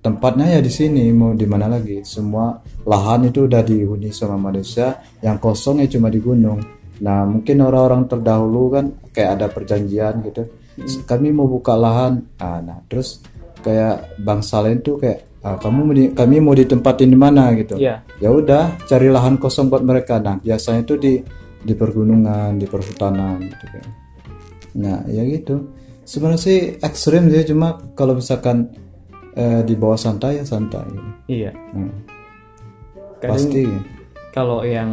tempatnya 0.00 0.56
ya 0.56 0.60
di 0.60 0.68
sini 0.68 1.12
mau 1.12 1.32
di 1.32 1.44
mana 1.44 1.68
lagi? 1.68 2.00
Semua 2.02 2.56
lahan 2.82 3.28
itu 3.28 3.44
udah 3.44 3.60
dihuni 3.60 4.10
sama 4.10 4.40
manusia, 4.40 4.92
yang 5.20 5.36
kosong 5.36 5.80
ya 5.80 5.88
cuma 5.88 6.08
di 6.08 6.18
gunung. 6.18 6.60
Nah, 7.00 7.24
mungkin 7.24 7.60
orang-orang 7.60 8.04
terdahulu 8.06 8.62
kan 8.70 8.84
kayak 9.10 9.30
ada 9.40 9.46
perjanjian 9.48 10.20
gitu. 10.22 10.42
Kami 11.04 11.28
mau 11.30 11.44
buka 11.44 11.76
lahan. 11.76 12.24
Ah, 12.36 12.60
nah, 12.60 12.80
terus 12.84 13.20
kayak 13.60 14.16
bangsa 14.16 14.64
lain 14.64 14.80
tuh 14.80 14.96
kayak 14.96 15.28
ah, 15.40 15.56
kamu 15.56 15.78
mau 15.82 15.92
di- 15.92 16.12
kami 16.12 16.36
mau 16.40 16.56
ditempatin 16.56 17.12
di 17.12 17.16
mana 17.16 17.52
gitu 17.52 17.76
Iya. 17.76 18.00
ya 18.16 18.28
udah 18.32 18.80
cari 18.84 19.08
lahan 19.08 19.36
kosong 19.36 19.68
buat 19.68 19.84
mereka 19.84 20.16
nah 20.16 20.40
biasanya 20.40 20.80
itu 20.80 20.96
di 20.96 21.20
di 21.60 21.76
pergunungan 21.76 22.56
di 22.56 22.64
perhutanan 22.64 23.36
gitu 23.44 23.64
kan 23.68 23.84
nah 24.80 24.98
ya 25.04 25.20
gitu 25.28 25.68
sebenarnya 26.08 26.40
sih 26.40 26.58
ekstrim 26.80 27.28
sih 27.28 27.52
cuma 27.52 27.76
kalau 27.92 28.16
misalkan 28.16 28.72
eh, 29.40 29.60
di 29.62 29.74
bawah 29.74 29.96
santai 29.96 30.36
ya 30.36 30.44
santai. 30.44 30.84
Iya. 31.26 31.50
Hmm, 31.72 31.88
Kadang 33.18 33.32
pasti. 33.36 33.64
kalau 34.30 34.60
yang 34.62 34.90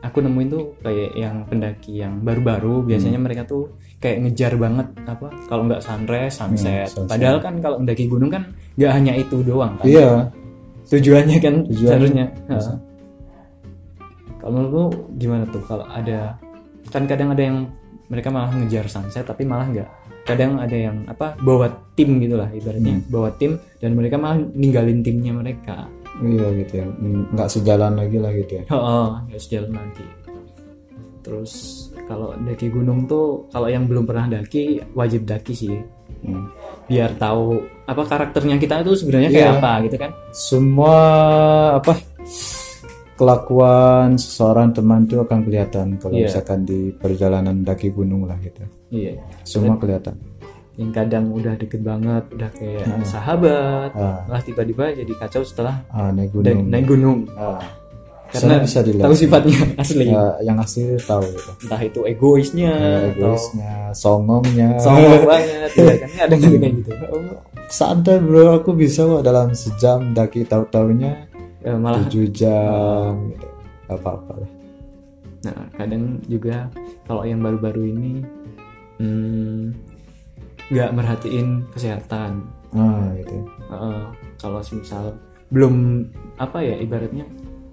aku 0.00 0.20
nemuin 0.20 0.48
tuh 0.48 0.62
kayak 0.80 1.10
yang 1.14 1.42
pendaki 1.44 1.98
yang 1.98 2.20
baru-baru 2.20 2.84
biasanya 2.84 3.16
Hmm. 3.16 3.26
mereka 3.26 3.42
tuh 3.44 3.66
kayak 3.96 4.20
ngejar 4.20 4.52
banget 4.54 4.84
apa 5.06 5.32
kalau 5.48 5.64
nggak 5.64 5.80
sunrise 5.80 6.36
sunset. 6.36 6.86
sunset. 6.86 7.08
padahal 7.08 7.40
kan 7.40 7.56
kalau 7.58 7.80
mendaki 7.80 8.04
gunung 8.04 8.28
kan 8.28 8.44
nggak 8.76 8.92
hanya 8.92 9.12
itu 9.14 9.40
doang 9.40 9.74
kan? 9.76 9.84
Iya. 9.84 10.08
Tujuannya 10.84 11.38
kan 11.40 11.54
Tujuannya. 11.64 11.88
seharusnya. 11.88 12.26
kalau 14.36 14.52
menurut 14.52 14.70
lu 14.70 14.84
gimana 15.16 15.44
tuh? 15.48 15.62
Kalau 15.64 15.86
ada 15.88 16.36
kan 16.92 17.08
kadang 17.08 17.32
ada 17.32 17.42
yang 17.42 17.58
mereka 18.06 18.28
malah 18.28 18.52
ngejar 18.52 18.84
sunset 18.86 19.22
tapi 19.22 19.42
malah 19.42 19.66
nggak 19.66 19.88
kadang 20.22 20.56
ada 20.56 20.72
yang 20.72 21.04
apa 21.04 21.36
bawa 21.38 21.68
tim 21.92 22.16
gitu 22.18 22.34
lah 22.34 22.48
ibaratnya 22.48 22.96
Hmm. 22.96 23.04
bawa 23.08 23.28
tim 23.34 23.56
dan 23.76 23.92
mereka 23.92 24.16
malah 24.16 24.38
ninggalin 24.52 25.00
timnya 25.00 25.32
mereka 25.32 25.84
iya 26.20 26.46
gitu 26.56 26.72
ya 26.74 26.86
Hmm, 26.90 27.28
nggak 27.30 27.48
sejalan 27.50 27.92
lagi 27.94 28.16
lah 28.16 28.32
gitu 28.32 28.52
ya 28.54 28.64
Oh, 28.70 29.18
nggak 29.24 29.40
sejalan 29.40 29.72
lagi. 29.74 30.06
Terus 31.20 31.52
kalau 32.04 32.36
daki 32.36 32.68
gunung 32.68 33.04
tuh 33.04 33.48
kalau 33.48 33.66
yang 33.66 33.88
belum 33.88 34.04
pernah 34.04 34.28
daki 34.30 34.92
wajib 34.92 35.24
daki 35.24 35.52
sih. 35.56 35.72
Hmm. 36.20 36.52
Biar 36.84 37.16
tahu 37.16 37.58
apa 37.84 38.02
karakternya 38.04 38.56
kita 38.56 38.80
itu 38.80 38.92
sebenarnya 38.94 39.30
kayak 39.30 39.50
apa 39.58 39.72
gitu 39.82 39.96
kan. 39.98 40.10
semua 40.30 40.96
apa 41.76 41.96
kelakuan 43.14 44.14
seseorang 44.14 44.70
teman 44.70 45.04
itu 45.04 45.16
akan 45.16 45.40
kelihatan 45.42 45.86
kalau 45.96 46.14
Iya. 46.14 46.26
misalkan 46.26 46.60
di 46.62 46.90
perjalanan 46.92 47.56
daki 47.60 47.88
gunung 47.88 48.24
lah 48.24 48.36
gitu 48.38 48.62
Iya. 48.88 49.18
semua 49.42 49.74
kelihatan 49.74 50.18
Yang 50.74 50.90
kadang 50.92 51.30
udah 51.30 51.54
deket 51.54 51.80
banget, 51.80 52.24
udah 52.28 52.50
kayak 52.50 52.82
sahabat, 53.06 53.94
Ah. 53.94 54.26
malah 54.26 54.42
tiba-tiba 54.42 54.90
jadi 54.92 55.12
kacau 55.16 55.40
setelah 55.40 55.86
ah, 55.86 56.10
naik 56.10 56.34
da- 56.34 56.50
gunung 56.50 56.66
naik 56.66 56.84
gunung. 56.84 57.18
Ah, 57.32 57.62
Karena 58.26 58.58
bisa 58.58 58.82
dilihat 58.82 59.06
tahu 59.06 59.14
sifatnya 59.14 59.54
asli. 59.78 60.10
Ya, 60.10 60.34
yang 60.42 60.58
asli 60.58 60.98
tahu 60.98 61.22
gitu. 61.22 61.50
Entah 61.62 61.78
itu 61.78 62.00
egoisnya, 62.02 62.74
Ya, 62.74 62.90
atau 63.06 63.10
egoisnya 63.30 63.72
songongnya 63.94 64.68
sombong 64.76 65.22
banget, 65.22 65.70
ya 65.78 65.94
kan 65.94 66.10
ada 66.20 66.34
yang 66.34 66.58
kayak 66.58 66.74
gitu. 66.74 66.90
santai 67.64 68.18
bro 68.18 68.58
aku 68.58 68.70
bisa 68.74 69.06
kok 69.06 69.22
dalam 69.22 69.54
sejam 69.54 70.10
daki 70.10 70.42
tahu 70.42 70.66
taunya 70.68 71.30
Ya, 71.64 71.74
malah 71.80 72.04
tujuh 72.04 72.28
jam 72.30 73.32
gitu. 73.32 73.48
Gak 73.88 73.98
apa-apa 74.00 74.32
lah 74.44 74.50
Nah, 75.44 75.68
kadang 75.76 76.24
juga 76.24 76.72
kalau 77.04 77.20
yang 77.28 77.44
baru-baru 77.44 77.92
ini 77.92 78.24
hmm, 78.96 79.76
nggak 80.72 80.90
merhatiin 80.96 81.68
kesehatan. 81.68 82.40
ah 82.74 83.12
gitu 83.20 83.44
Heeh, 83.70 84.02
kalau 84.40 84.58
misal 84.72 85.14
belum 85.52 86.02
apa 86.40 86.58
ya 86.64 86.74
ibaratnya 86.80 87.28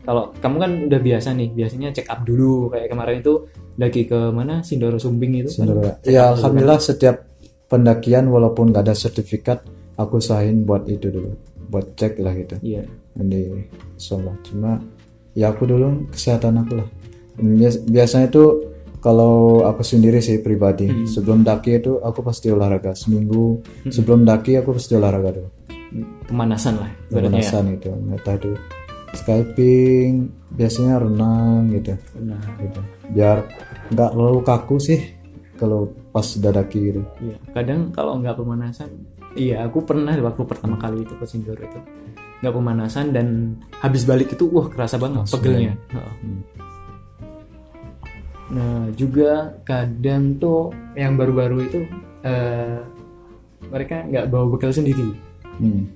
kalau 0.05 0.29
kamu 0.37 0.55
kan 0.61 0.71
udah 0.91 1.01
biasa 1.01 1.33
nih 1.33 1.49
biasanya 1.53 1.89
check 1.93 2.09
up 2.09 2.21
dulu 2.21 2.69
kayak 2.69 2.89
kemarin 2.89 3.21
itu 3.21 3.33
lagi 3.81 4.05
ke 4.05 4.19
mana 4.29 4.61
Sindoro 4.61 4.97
Sumbing 5.01 5.41
itu 5.41 5.49
kan. 5.57 5.65
Saudara. 5.65 5.91
Ya 6.05 6.33
alhamdulillah 6.33 6.81
setiap 6.81 7.25
pendakian 7.71 8.27
walaupun 8.29 8.69
gak 8.75 8.89
ada 8.89 8.93
sertifikat 8.97 9.63
aku 9.95 10.19
usahain 10.19 10.61
buat 10.67 10.85
itu 10.85 11.07
dulu 11.07 11.31
buat 11.71 11.95
cek 11.95 12.19
lah 12.19 12.35
gitu. 12.35 12.55
Iya. 12.61 12.83
di 13.11 13.43
sholat. 13.95 14.35
Cuma 14.43 14.79
ya 15.31 15.49
aku 15.49 15.63
dulu 15.63 16.11
kesehatan 16.11 16.59
aku 16.59 16.79
lah. 16.79 16.87
Bias- 17.35 17.83
biasanya 17.83 18.27
itu 18.27 18.43
kalau 18.99 19.63
aku 19.63 19.81
sendiri 19.81 20.19
sih 20.19 20.39
pribadi 20.39 21.07
sebelum 21.07 21.41
daki 21.41 21.79
itu 21.79 21.97
aku 21.99 22.19
pasti 22.21 22.51
olahraga 22.51 22.91
seminggu. 22.93 23.59
Sebelum 23.87 24.23
daki 24.23 24.59
aku 24.59 24.75
pasti 24.75 24.93
olahraga 24.93 25.31
dulu 25.33 25.49
Pemanasan 26.23 26.79
lah 26.79 26.87
ya. 26.87 27.19
pemanasan 27.19 27.75
itu 27.75 27.91
entah 27.91 28.35
itu 28.35 28.51
skyping 29.13 30.11
biasanya 30.51 30.99
renang 30.99 31.71
gitu. 31.71 31.93
Nah, 32.19 32.39
gitu. 32.59 32.81
Biar 33.11 33.37
nggak 33.91 34.09
terlalu 34.11 34.39
kaku 34.41 34.75
sih 34.79 34.99
kalau 35.55 35.91
pas 36.09 36.23
udah 36.25 36.51
daki 36.51 36.79
gitu. 36.79 37.01
Iya. 37.19 37.35
Kadang 37.51 37.91
kalau 37.91 38.19
nggak 38.19 38.35
pemanasan, 38.35 38.87
iya 39.35 39.63
aku 39.65 39.83
pernah 39.85 40.13
waktu 40.17 40.43
pertama 40.43 40.75
kali 40.75 41.03
itu 41.03 41.13
ke 41.15 41.25
Sindoro 41.27 41.61
itu 41.63 41.79
nggak 42.41 42.53
pemanasan 42.57 43.13
dan 43.13 43.27
habis 43.79 44.03
balik 44.03 44.33
itu 44.33 44.49
wah 44.49 44.65
kerasa 44.65 44.97
banget 44.97 45.29
pegelnya. 45.29 45.73
Heeh. 45.93 46.13
Hmm. 46.25 46.41
Nah 48.51 48.83
juga 48.97 49.55
kadang 49.63 50.35
tuh 50.41 50.73
yang 50.97 51.15
baru-baru 51.15 51.57
itu 51.69 51.79
eh, 52.25 52.81
mereka 53.69 54.03
nggak 54.09 54.25
bawa 54.27 54.45
bekal 54.51 54.73
sendiri. 54.73 55.15
Hmm. 55.61 55.87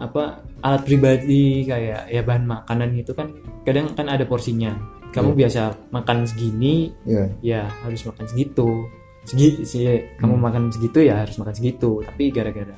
Apa 0.00 0.42
alat 0.64 0.82
pribadi 0.82 1.62
kayak 1.68 2.08
ya 2.10 2.22
bahan 2.24 2.48
makanan 2.48 2.96
gitu 2.98 3.12
kan 3.14 3.30
kadang 3.62 3.92
kan 3.94 4.08
ada 4.08 4.24
porsinya. 4.26 4.74
Kamu 5.14 5.30
biasa 5.30 5.94
makan 5.94 6.26
segini, 6.26 6.90
Iya. 7.06 7.24
ya 7.38 7.60
harus 7.86 8.02
makan 8.02 8.26
segitu. 8.26 8.90
Segi, 9.24 9.64
si, 9.64 9.78
kamu 10.16 10.36
makan 10.36 10.68
segitu 10.68 11.00
ya 11.00 11.24
harus 11.24 11.36
makan 11.36 11.52
segitu. 11.52 12.04
Tapi 12.04 12.28
gara-gara 12.28 12.76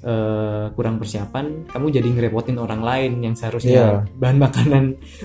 eh, 0.00 0.66
kurang 0.74 0.98
persiapan, 0.98 1.70
kamu 1.70 1.86
jadi 1.90 2.08
ngerepotin 2.10 2.58
orang 2.58 2.82
lain 2.82 3.12
yang 3.20 3.34
seharusnya 3.36 4.02
bahan 4.18 4.38
makanan 4.38 4.84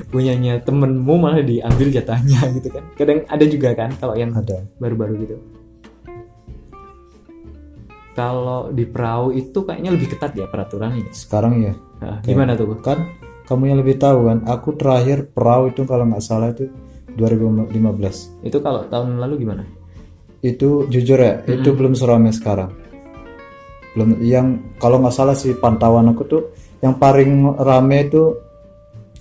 punyanya 0.10 0.62
temenmu 0.62 1.16
malah 1.18 1.42
diambil 1.42 1.90
jatahnya 1.90 2.46
gitu 2.62 2.70
kan. 2.70 2.84
Kadang 2.94 3.26
ada 3.26 3.46
juga 3.46 3.74
kan 3.74 3.90
kalau 3.98 4.14
yang 4.14 4.32
ada 4.32 4.62
baru-baru 4.78 5.14
gitu. 5.24 5.38
Kalau 8.16 8.72
di 8.72 8.88
perahu 8.88 9.36
itu 9.36 9.60
kayaknya 9.68 9.92
lebih 9.92 10.16
ketat 10.16 10.32
ya 10.40 10.48
peraturannya. 10.48 11.12
sekarang 11.12 11.60
ya 11.60 11.74
Nah, 12.00 12.20
gimana 12.24 12.56
tuh? 12.56 12.76
kan 12.80 13.12
kamu 13.44 13.72
yang 13.72 13.80
lebih 13.84 13.96
tahu 14.00 14.28
kan 14.28 14.40
aku 14.48 14.76
terakhir 14.76 15.32
perahu 15.32 15.72
itu 15.72 15.84
kalau 15.84 16.08
nggak 16.08 16.24
salah 16.24 16.52
itu 16.52 16.68
2015 17.16 17.72
Itu 18.44 18.60
kalau 18.60 18.84
tahun 18.88 19.20
lalu 19.20 19.44
gimana? 19.44 19.64
Itu 20.46 20.86
jujur 20.86 21.18
ya 21.18 21.42
itu 21.50 21.74
belum 21.74 21.98
seramai 21.98 22.30
sekarang. 22.30 22.70
Belum 23.98 24.22
yang 24.22 24.78
kalau 24.78 25.02
nggak 25.02 25.16
salah 25.16 25.34
sih 25.34 25.58
pantauan 25.58 26.14
aku 26.14 26.24
tuh 26.30 26.44
yang 26.86 27.02
paling 27.02 27.58
rame 27.58 28.06
itu 28.06 28.38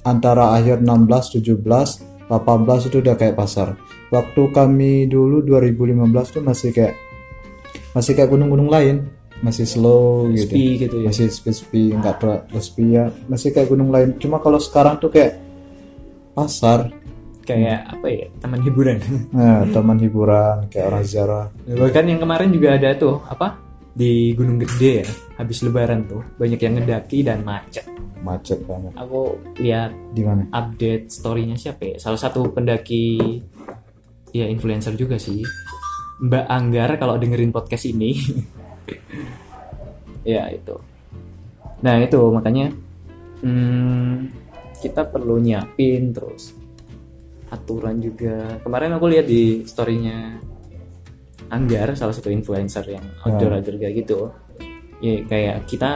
antara 0.05 0.53
akhir 0.53 0.85
16 0.85 1.41
17 1.41 2.29
18 2.29 2.89
itu 2.93 2.97
udah 3.01 3.15
kayak 3.17 3.37
pasar. 3.37 3.77
Waktu 4.13 4.43
kami 4.53 5.09
dulu 5.09 5.41
2015 5.45 6.35
tuh 6.41 6.43
masih 6.45 6.71
kayak 6.73 6.95
masih 7.97 8.13
kayak 8.13 8.29
gunung-gunung 8.29 8.69
lain. 8.69 9.09
Masih 9.45 9.69
slow 9.69 10.33
gitu. 10.33 10.57
gitu 10.57 10.97
ya. 11.05 11.13
masih 11.13 11.29
sepi-sepi 11.29 11.93
nggak 11.93 12.17
terlalu 12.17 12.89
ya. 12.89 13.13
Masih 13.29 13.53
kayak 13.53 13.69
gunung 13.69 13.93
lain. 13.93 14.17
Cuma 14.17 14.41
kalau 14.41 14.57
sekarang 14.57 14.97
tuh 14.97 15.13
kayak 15.13 15.37
pasar 16.33 17.04
Kayak 17.45 17.93
apa 17.93 18.07
ya? 18.09 18.27
Taman 18.41 18.61
hiburan. 18.65 18.97
nah, 19.37 19.63
taman 19.69 19.99
hiburan 20.01 20.57
kayak 20.73 20.87
orang 20.89 21.05
ziarah 21.05 21.47
Bahkan 21.69 22.05
yang 22.09 22.21
kemarin 22.21 22.49
juga 22.49 22.75
ada 22.77 22.97
tuh 22.97 23.21
apa 23.29 23.61
di 23.95 24.35
Gunung 24.35 24.59
Gede 24.59 25.07
ya 25.07 25.09
habis 25.39 25.63
Lebaran 25.63 26.03
tuh 26.11 26.25
banyak 26.35 26.59
yang 26.59 26.75
ngedaki 26.83 27.23
dan 27.23 27.47
macet. 27.47 27.87
macet 28.25 28.59
banget 28.67 28.91
Aku 28.99 29.39
lihat 29.63 29.95
di 30.11 30.27
mana 30.27 30.49
update 30.51 31.13
storynya 31.15 31.55
siapa 31.55 31.95
ya? 31.95 31.97
Salah 32.03 32.19
satu 32.19 32.51
pendaki 32.51 33.39
ya 34.35 34.51
influencer 34.51 34.99
juga 34.99 35.15
sih 35.15 35.47
Mbak 36.25 36.47
Anggar 36.51 36.91
kalau 36.99 37.15
dengerin 37.21 37.55
podcast 37.55 37.87
ini 37.87 38.19
ya 40.35 40.51
itu. 40.51 40.75
Nah 41.85 42.01
itu 42.03 42.19
makanya 42.35 42.75
hmm, 43.45 44.33
kita 44.83 45.07
perlu 45.07 45.39
nyiapin 45.39 46.11
terus 46.11 46.64
aturan 47.55 48.03
juga. 48.03 48.59
Kemarin 48.61 48.99
aku 48.99 49.07
lihat 49.09 49.27
di 49.27 49.63
storynya 49.65 50.43
Anggar 51.45 51.93
salah 51.95 52.11
satu 52.11 52.33
influencer 52.33 52.83
yang 52.89 53.05
outdoor 53.23 53.61
outdoor 53.61 53.77
kayak 53.79 53.95
gitu. 54.03 54.33
Ya 54.99 55.23
kayak 55.25 55.69
kita 55.69 55.91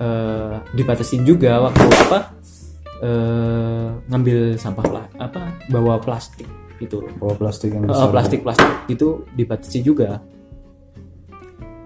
eh, 0.00 0.54
dibatasi 0.74 1.22
juga 1.22 1.62
waktu 1.62 1.84
apa 2.08 2.18
eh, 2.98 3.86
ngambil 4.08 4.56
sampah 4.56 4.86
lah 4.90 5.06
apa 5.20 5.52
bawa 5.68 6.00
plastik 6.00 6.48
gitu. 6.80 7.04
Bawa 7.20 7.36
plastik 7.36 7.70
yang 7.70 7.84
Eh, 7.86 7.92
besar. 7.92 8.10
plastik 8.10 8.40
plastik 8.42 8.72
itu 8.88 9.22
dibatasi 9.36 9.78
juga. 9.84 10.18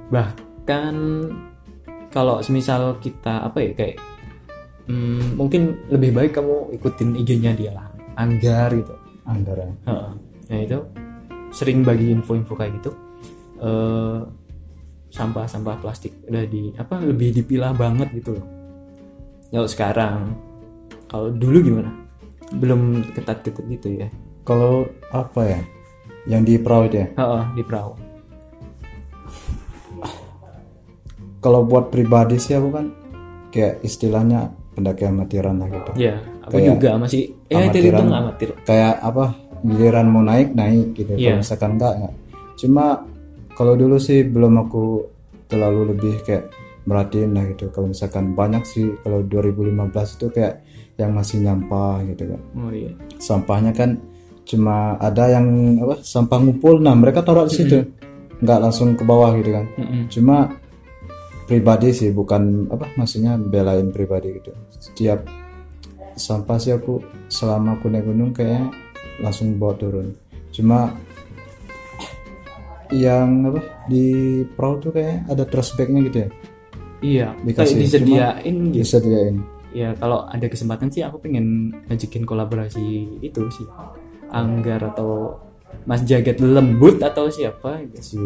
Bahkan 0.08 0.94
kalau 2.08 2.40
semisal 2.40 2.96
kita 3.02 3.44
apa 3.44 3.58
ya 3.60 3.70
kayak 3.76 3.96
hmm, 4.88 5.36
mungkin 5.36 5.76
lebih 5.92 6.14
baik 6.16 6.32
kamu 6.32 6.72
ikutin 6.80 7.12
IG-nya 7.20 7.52
dia 7.52 7.72
lah 7.76 7.87
anggar 8.18 8.74
gitu 8.74 8.94
antara 9.22 9.70
Heeh. 9.86 10.10
nah 10.50 10.58
itu 10.58 10.78
sering 11.54 11.86
bagi 11.86 12.10
info-info 12.10 12.58
kayak 12.58 12.72
gitu 12.82 12.90
eh 13.62 14.20
sampah-sampah 15.08 15.76
plastik 15.80 16.12
udah 16.28 16.44
di 16.44 16.72
apa 16.76 17.00
lebih 17.00 17.32
dipilah 17.40 17.72
banget 17.72 18.12
gitu 18.12 18.36
loh. 18.36 18.46
Kalau 19.48 19.68
sekarang 19.68 20.16
kalau 21.08 21.32
dulu 21.32 21.56
gimana? 21.64 21.90
Belum 22.52 23.00
ketat-ketat 23.16 23.64
gitu 23.68 23.88
ya. 24.04 24.08
Kalau 24.44 24.88
apa 25.12 25.40
ya? 25.44 25.60
Yang 26.28 26.42
di 26.44 26.54
perahu 26.60 26.84
ya? 26.92 27.08
Heeh, 27.16 27.44
di 27.56 27.62
perahu. 27.64 27.92
Kalau 31.38 31.64
buat 31.64 31.88
pribadi 31.88 32.36
sih 32.36 32.58
aku 32.58 32.68
kan 32.74 32.86
kayak 33.48 33.80
istilahnya 33.80 34.52
pendaki 34.76 35.08
amatiran 35.08 35.56
lah 35.56 35.68
gitu. 35.72 35.90
Ya, 35.96 36.20
aku 36.48 36.56
Kayak 36.56 36.68
juga 36.72 36.90
masih 36.98 37.22
ya 37.44 37.56
itu 37.58 37.60
amatiran. 37.62 37.84
hitung 37.86 38.10
amatir. 38.10 38.48
kayak 38.62 38.94
apa 38.98 39.24
giliran 39.60 40.06
mau 40.08 40.22
naik 40.22 40.48
naik 40.52 40.86
gitu 40.94 41.12
Iya. 41.12 41.20
kalau 41.28 41.38
misalkan 41.40 41.70
enggak 41.76 41.92
enggak 41.94 42.14
cuma 42.56 42.84
kalau 43.52 43.74
dulu 43.74 43.96
sih 43.98 44.18
belum 44.24 44.54
aku 44.60 44.84
terlalu 45.44 45.80
lebih 45.90 46.14
kayak 46.22 46.46
merhatiin 46.84 47.32
lah 47.32 47.44
gitu. 47.46 47.68
Kalau 47.68 47.86
misalkan 47.86 48.32
banyak 48.32 48.62
sih 48.62 48.86
kalau 48.98 49.20
2015 49.20 49.76
itu 50.14 50.26
kayak 50.30 50.64
yang 50.94 51.12
masih 51.12 51.36
nyampah 51.38 52.00
gitu 52.06 52.24
kan. 52.28 52.40
Oh 52.56 52.70
iya. 52.70 52.88
sampahnya 53.18 53.72
kan 53.72 54.00
cuma 54.42 54.96
ada 54.96 55.28
yang 55.28 55.44
apa 55.78 56.00
sampah 56.00 56.38
ngumpul. 56.38 56.78
Nah 56.78 56.94
mereka 56.94 57.20
taruh 57.20 57.44
di 57.44 57.54
situ. 57.54 57.82
Nggak 58.38 58.58
langsung 58.58 58.94
ke 58.94 59.02
bawah 59.02 59.34
gitu 59.34 59.50
kan. 59.50 59.66
Cuma 60.08 60.36
pribadi 61.44 61.90
sih 61.90 62.10
bukan 62.10 62.68
apa 62.68 62.92
maksudnya 62.94 63.36
belain 63.36 63.88
pribadi 63.88 64.28
gitu. 64.34 64.52
Setiap 64.70 65.24
sampah 66.18 66.58
sih 66.58 66.74
aku 66.74 67.00
selama 67.30 67.78
aku 67.78 67.88
naik 67.88 68.04
gunung 68.04 68.34
kayak 68.34 68.68
langsung 69.22 69.54
bawa 69.56 69.74
turun 69.78 70.12
cuma 70.52 70.92
yang 72.88 73.52
apa 73.52 73.60
di 73.86 74.40
perahu 74.56 74.74
tuh 74.80 74.92
kayak 74.96 75.28
ada 75.28 75.44
trash 75.44 75.76
bagnya 75.76 76.02
gitu 76.08 76.18
ya 76.26 76.30
Iya, 76.98 77.30
Dikasih, 77.46 77.78
kayak 77.78 77.84
disediain 77.86 78.56
gitu. 78.74 78.82
bisa 78.82 78.98
diain 78.98 79.36
Ya 79.70 79.92
kalau 79.94 80.24
ada 80.26 80.48
kesempatan 80.48 80.88
sih 80.88 81.04
aku 81.04 81.20
pengen 81.20 81.70
ngajakin 81.86 82.24
kolaborasi 82.24 83.20
itu 83.20 83.42
sih. 83.52 83.68
Anggar 84.32 84.80
atau 84.80 85.36
Mas 85.84 86.00
Jagat 86.08 86.40
Lembut 86.40 86.96
atau 86.98 87.28
siapa 87.28 87.84
gitu. 87.92 88.00
si 88.00 88.20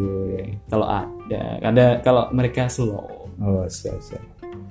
Kalau 0.70 0.86
ada, 0.86 1.58
ada 1.60 1.98
kalau 2.00 2.30
mereka 2.30 2.70
slow 2.70 3.26
oh 3.42 3.66
siap 3.66 3.98
siap 3.98 4.22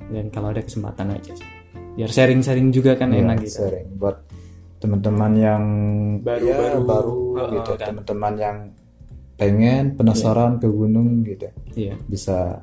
dan 0.09 0.31
kalau 0.31 0.55
ada 0.55 0.63
kesempatan 0.63 1.11
aja 1.11 1.35
sih. 1.35 1.49
Biar 1.91 2.07
sharing-sharing 2.07 2.69
juga 2.69 2.95
kan 2.95 3.09
Iya, 3.09 3.19
enak 3.21 3.37
gitu. 3.41 3.57
sharing 3.59 3.87
buat 3.95 4.17
teman-teman 4.77 5.31
yang 5.35 5.63
Baru-baru. 6.19 6.49
ya, 6.49 6.81
baru 6.81 7.17
Heeh, 7.35 7.49
gitu 7.53 7.71
kan. 7.75 7.87
teman-teman 7.87 8.33
yang 8.35 8.57
pengen 9.35 9.83
penasaran 9.93 10.51
ke 10.55 10.67
gunung 10.67 11.21
gitu 11.21 11.49
Iya. 11.73 11.97
bisa 12.03 12.61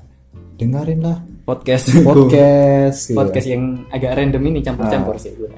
dengerin 0.55 1.01
lah 1.01 1.19
Podcast. 1.45 1.91
podcast 2.09 2.99
gitu. 3.07 3.15
podcast 3.15 3.47
yang 3.47 3.65
agak 3.89 4.15
random 4.15 4.43
ini 4.45 4.59
campur-campur 4.61 5.15
Ah. 5.15 5.21
sih 5.21 5.33
gue. 5.33 5.51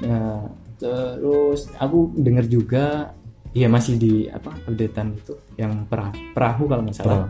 Nah, 0.00 0.48
terus 0.76 1.68
aku 1.76 2.10
dengar 2.14 2.44
juga 2.44 3.12
ya 3.50 3.66
masih 3.66 3.94
di 3.94 4.12
apa 4.26 4.54
updatean 4.64 5.12
itu 5.12 5.34
yang 5.54 5.84
perahu, 5.84 6.14
perahu 6.32 6.62
kalau 6.66 6.82
nggak 6.82 6.96
salah. 6.96 7.28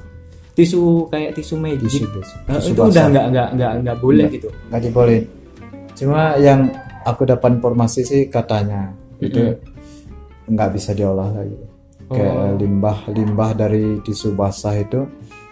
Tisu 0.53 0.81
kayak 1.07 1.33
tisu 1.33 1.55
magic. 1.57 1.87
Tisu, 1.87 2.07
tisu. 2.07 2.35
Tisu 2.45 2.69
itu 2.69 2.77
basah. 2.77 2.91
udah 2.91 3.05
nggak 3.07 3.27
nggak 3.31 3.49
nggak 3.55 3.73
nggak 3.81 3.97
boleh 3.99 4.27
gitu. 4.29 4.49
nggak 4.69 4.81
dibolehin 4.83 5.25
cuma 5.93 6.21
yang 6.37 6.61
aku 7.03 7.23
dapat 7.25 7.57
informasi 7.57 8.01
sih 8.03 8.23
katanya 8.27 8.89
itu 9.19 9.53
nggak 10.47 10.71
bisa 10.73 10.91
diolah 10.91 11.29
lagi 11.31 11.57
kayak 12.07 12.33
Oh. 12.33 12.57
limbah 12.57 12.99
limbah 13.07 13.51
dari 13.53 14.01
tisu 14.01 14.33
basah 14.33 14.75
itu 14.75 15.05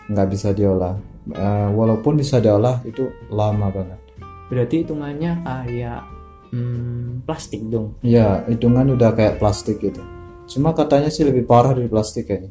nggak 0.06 0.28
bisa 0.28 0.50
diolah 0.50 0.96
Eh, 1.28 1.68
walaupun 1.70 2.16
bisa 2.16 2.40
diolah 2.40 2.80
itu 2.82 3.04
lama 3.28 3.68
banget 3.68 4.00
Berarti 4.48 4.80
hitungannya 4.80 5.44
kayak 5.44 6.00
hmm, 6.48 7.20
plastik 7.22 7.60
dong. 7.68 8.00
ya 8.00 8.40
hitungan 8.44 8.88
udah 8.90 9.12
kayak 9.12 9.36
plastik 9.36 9.76
gitu 9.78 10.00
cuma 10.48 10.72
katanya 10.72 11.06
sih 11.06 11.22
lebih 11.22 11.44
parah 11.44 11.76
dari 11.76 11.84
plastik 11.84 12.24
kayaknya 12.24 12.48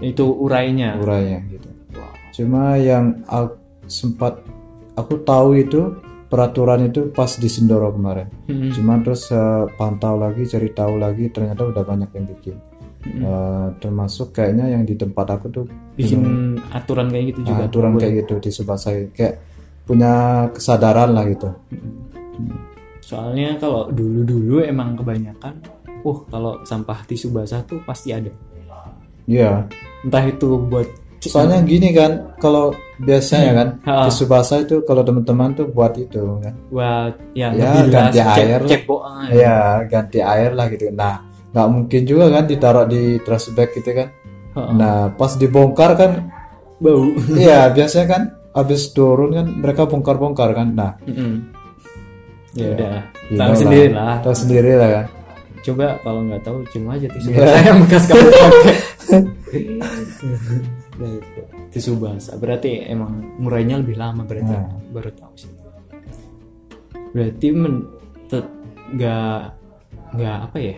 Itu 0.00 0.24
urainya. 0.34 0.96
urainya 0.96 1.38
gitu 1.48 1.68
Wow. 1.90 2.14
cuma 2.30 2.62
yang 2.76 3.20
aku 3.26 3.58
sempat 3.84 4.38
aku 4.94 5.18
tahu 5.22 5.58
itu 5.58 5.90
peraturan 6.26 6.86
itu 6.86 7.10
pas 7.10 7.26
di 7.26 7.50
Sendoro 7.50 7.90
kemarin 7.90 8.30
Mm-mm. 8.46 8.70
Cuman 8.70 9.02
terus 9.02 9.26
eh, 9.28 9.66
pantau 9.74 10.14
lagi, 10.14 10.46
cari 10.46 10.70
tahu 10.70 10.94
lagi, 10.96 11.26
ternyata 11.28 11.66
udah 11.66 11.82
banyak 11.82 12.10
yang 12.14 12.26
bikin. 12.30 12.56
Eh, 13.00 13.66
termasuk 13.80 14.30
kayaknya 14.30 14.70
yang 14.70 14.84
di 14.84 14.94
tempat 14.94 15.26
aku 15.34 15.46
tuh 15.50 15.64
Bikin 15.96 16.20
aturan 16.70 17.10
kayak 17.10 17.34
gitu 17.34 17.40
juga. 17.48 17.66
aturan 17.66 17.92
kayak 17.96 18.14
gitu 18.22 18.34
di 18.38 18.50
Subasai, 18.52 19.10
kayak 19.10 19.34
punya 19.82 20.12
kesadaran 20.54 21.10
lah 21.10 21.24
gitu. 21.26 21.50
Soalnya 23.02 23.58
kalau 23.58 23.90
dulu-dulu 23.90 24.62
emang 24.62 24.94
kebanyakan, 24.94 25.54
uh 26.04 26.18
kalau 26.30 26.62
sampah 26.62 27.02
tisu 27.02 27.34
basah 27.34 27.64
tuh 27.66 27.82
pasti 27.82 28.14
ada. 28.14 28.30
Iya. 29.24 29.66
Entah 30.00 30.24
itu 30.24 30.56
buat 30.62 30.88
Soalnya 31.20 31.60
gini 31.60 31.92
kan, 31.92 32.32
kalau 32.40 32.72
biasanya 32.96 33.52
kan 33.52 33.68
Ha. 33.84 34.08
di 34.08 34.10
Subasa 34.10 34.56
itu 34.56 34.80
kalau 34.88 35.04
teman-teman 35.04 35.52
tuh 35.52 35.68
buat 35.68 35.92
itu 35.92 36.40
kan, 36.40 36.56
buat 36.72 37.12
ya, 37.36 37.52
Ya, 37.52 37.84
ganti 37.84 38.16
cek- 38.16 38.32
air 38.40 38.60
ah, 38.64 39.28
ya 39.28 39.56
ganti 39.84 40.24
air 40.24 40.56
lah 40.56 40.72
gitu. 40.72 40.88
Nah, 40.88 41.20
nggak 41.52 41.68
mungkin 41.68 42.02
juga 42.08 42.32
kan 42.32 42.48
ditaruh 42.48 42.88
di 42.88 43.20
trash 43.20 43.52
bag 43.52 43.68
gitu 43.76 43.92
kan. 43.92 44.08
Ha. 44.56 44.60
Nah, 44.72 44.96
pas 45.12 45.36
dibongkar 45.36 45.92
kan 45.92 46.32
bau. 46.80 47.04
Iya 47.36 47.68
biasanya 47.76 48.06
kan 48.08 48.22
habis 48.56 48.88
turun 48.90 49.36
kan 49.36 49.44
mereka 49.44 49.84
bongkar-bongkar 49.84 50.56
kan. 50.56 50.72
Nah, 50.72 50.96
Mm-mm. 51.04 51.52
ya 52.56 52.66
udah, 52.72 52.94
you 53.28 53.36
tahu 53.36 53.52
know 53.52 53.60
sendiri 53.60 53.92
lah. 53.92 54.16
Tahu 54.24 54.32
sendiri 54.34 54.72
lah 54.72 54.88
kan. 54.88 55.06
Coba 55.60 56.00
kalau 56.00 56.24
nggak 56.24 56.40
tahu 56.40 56.64
cuma 56.72 56.96
aja 56.96 57.12
tisu 57.12 57.28
basah 57.30 57.60
yang 57.60 57.78
bekas 57.84 58.08
kamu 58.08 58.24
pakai. 58.32 58.74
Nah, 61.00 61.08
itu. 61.10 61.40
tisu 61.72 61.96
basah 61.96 62.36
berarti 62.36 62.84
emang 62.84 63.40
murainya 63.40 63.80
lebih 63.80 63.96
lama 63.96 64.22
berarti 64.22 64.52
Nah. 64.52 64.68
baru 64.92 65.10
tahu 65.16 65.34
sih. 65.34 65.52
Berarti 67.10 67.46
men 67.50 67.74
tet- 68.28 68.52
nggak 68.92 69.38
nggak 70.12 70.36
apa 70.44 70.58
ya? 70.60 70.74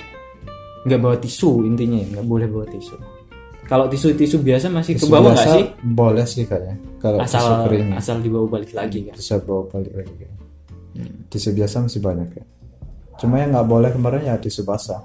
Nggak 0.82 1.00
bawa 1.00 1.16
tisu 1.18 1.50
intinya 1.64 1.98
ya, 1.98 2.06
nggak 2.12 2.26
boleh 2.26 2.46
bawa 2.46 2.66
tisu. 2.66 2.94
Kalau 3.62 3.87
tisu-tisu 3.88 4.37
biasa 4.38 4.68
masih 4.68 4.98
ke 4.98 5.06
bawah 5.06 5.32
nggak 5.32 5.48
sih? 5.48 5.64
Boleh 5.82 6.24
sih 6.24 6.44
kayaknya. 6.44 6.76
Kalau 6.98 7.18
tisu 7.18 7.37
Asal 7.38 7.46
kering 7.66 7.88
asal 7.94 8.16
dibawa 8.20 8.46
balik 8.48 8.72
lagi 8.72 9.06
kan. 9.06 9.14
bisa 9.16 9.38
bawa 9.38 9.66
balik 9.68 9.92
lagi. 9.96 10.14
kan. 10.22 10.32
Tisu 11.26 11.50
biasa 11.50 11.82
masih 11.82 11.98
banyak 11.98 12.28
ya. 12.37 12.44
Cuma 13.16 13.38
yang 13.38 13.50
nggak 13.50 13.66
boleh 13.66 13.90
kemarin 13.90 14.22
ya 14.22 14.35
tisu 14.37 14.62
basah. 14.62 15.00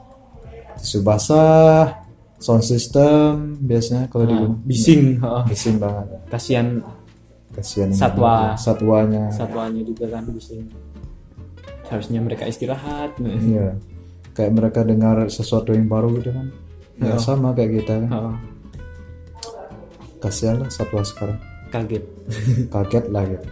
Tisu 0.78 1.02
basah, 1.02 2.06
sound 2.38 2.62
system 2.62 3.58
biasanya 3.60 4.06
kalau 4.08 4.26
di 4.26 4.36
Nah, 4.36 4.54
bising, 4.64 5.02
heeh. 5.18 5.44
bising 5.48 5.76
banget. 5.78 6.06
kasihan 6.28 6.68
Kasihan 7.50 7.90
Satwa. 7.90 8.54
satwanya. 8.54 9.32
satwanya 9.32 9.82
juga 9.82 10.06
kan 10.08 10.22
bising. 10.28 10.70
Harusnya 11.88 12.20
mereka 12.20 12.46
istirahat. 12.46 13.18
Iya. 13.18 13.74
Kayak 14.32 14.52
mereka 14.54 14.80
dengar 14.84 15.26
sesuatu 15.28 15.72
yang 15.72 15.88
baru 15.88 16.14
gitu 16.16 16.30
kan. 16.30 16.48
Ya 16.98 17.18
sama 17.18 17.52
kayak 17.52 17.82
kita 17.82 17.94
kan. 18.00 18.10
Heeh, 18.12 18.36
Kasihan 20.20 20.58
lah 20.58 20.70
satwa 20.70 21.02
sekarang. 21.02 21.40
kaget. 21.68 22.04
Kaget 22.74 23.06
lah 23.10 23.24
gitu. 23.26 23.48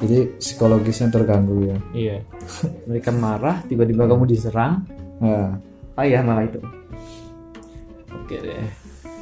Jadi 0.00 0.18
psikologisnya 0.36 1.08
terganggu 1.08 1.56
ya. 1.66 1.78
iya. 1.92 2.16
Mereka 2.84 3.12
marah, 3.12 3.60
tiba-tiba 3.62 4.04
kamu 4.04 4.24
diserang. 4.26 4.82
Nah, 5.20 5.60
Ayah 5.94 6.24
malah 6.24 6.42
itu. 6.42 6.56
Oke 8.14 8.36
deh. 8.42 8.66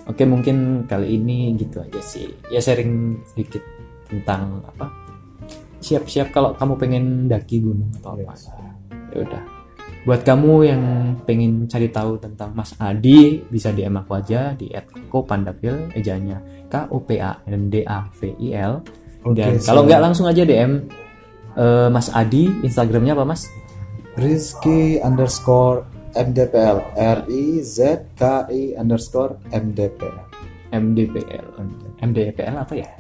Oke 0.09 0.25
mungkin 0.25 0.89
kali 0.89 1.21
ini 1.21 1.53
gitu 1.61 1.85
aja 1.85 2.01
sih. 2.01 2.33
Ya 2.49 2.61
sharing 2.65 3.21
sedikit 3.29 3.61
tentang 4.09 4.65
apa? 4.65 4.89
Siap-siap 5.85 6.33
kalau 6.33 6.57
kamu 6.57 6.75
pengen 6.81 7.05
daki 7.29 7.61
gunung 7.61 7.93
atau 8.01 8.17
apa. 8.17 8.35
Ya 9.13 9.21
udah. 9.25 9.45
buat 10.07 10.25
kamu 10.25 10.53
yang 10.65 10.83
pengen 11.29 11.69
cari 11.69 11.93
tahu 11.93 12.17
tentang 12.17 12.57
Mas 12.57 12.73
Adi 12.81 13.45
bisa 13.45 13.75
DM 13.75 13.93
aku 13.99 14.17
aja 14.17 14.57
di 14.57 14.73
@kopandavil 15.13 15.93
ejanya 15.93 16.41
K 16.71 16.89
O 16.89 17.05
P 17.05 17.21
A 17.21 17.37
N 17.45 17.69
D 17.69 17.85
A 17.85 18.09
V 18.17 18.33
I 18.41 18.57
L 18.57 18.81
Oke, 19.27 19.37
dan 19.37 19.61
kalau 19.61 19.85
nggak 19.85 20.01
langsung 20.01 20.25
aja 20.25 20.49
DM 20.49 20.87
eh, 21.61 21.89
Mas 21.93 22.09
Adi 22.09 22.49
Instagramnya 22.65 23.13
apa 23.19 23.29
Mas 23.29 23.53
Rizky 24.17 24.97
underscore 25.03 25.85
MDPL 26.19 26.79
R 26.99 27.19
I 27.31 27.63
Z 27.63 27.79
K 28.19 28.51
I 28.51 28.75
underscore 28.75 29.39
MDPL 29.55 30.29
MDPL 30.75 31.47
MDPL 32.03 32.55
apa 32.59 32.75
ya? 32.77 32.91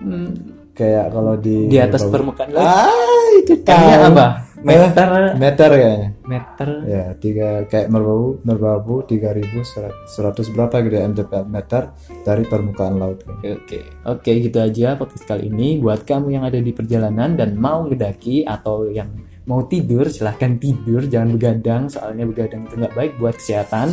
Hmm, 0.00 0.32
kayak 0.72 1.12
kalau 1.12 1.34
di 1.36 1.68
di 1.68 1.78
atas 1.80 2.06
permukaan 2.08 2.50
laut. 2.54 2.64
Ah 2.64 3.28
itu 3.40 3.54
tahu. 3.60 3.88
apa? 4.14 4.26
Meter. 4.64 5.08
Eh, 5.12 5.34
meter? 5.36 5.70
kayaknya. 5.76 6.10
Meter? 6.24 6.68
Ya 6.88 7.04
tiga 7.20 7.48
kayak 7.68 7.92
merbabu 7.92 8.40
merbabu 8.48 9.04
tiga 9.04 9.36
ribu 9.36 9.60
seratus 10.08 10.48
berapa 10.48 10.80
gitu 10.80 10.94
ya 10.96 11.04
MDPL 11.04 11.44
meter 11.44 11.92
dari 12.24 12.48
permukaan 12.48 12.96
laut. 12.96 13.20
Oke, 13.44 13.84
oke 14.08 14.30
gitu 14.40 14.56
aja 14.64 14.96
podcast 14.96 15.28
kali 15.28 15.52
ini. 15.52 15.76
Buat 15.76 16.08
kamu 16.08 16.40
yang 16.40 16.44
ada 16.48 16.56
di 16.56 16.72
perjalanan 16.72 17.36
dan 17.36 17.60
mau 17.60 17.84
ngedaki 17.84 18.48
atau 18.48 18.88
yang 18.88 19.12
mau 19.44 19.64
tidur, 19.68 20.08
silahkan 20.08 20.56
tidur, 20.56 21.04
jangan 21.04 21.36
begadang. 21.36 21.82
Soalnya 21.92 22.24
begadang 22.24 22.64
itu 22.68 22.74
nggak 22.80 22.96
baik 22.96 23.12
buat 23.20 23.36
kesehatan. 23.36 23.92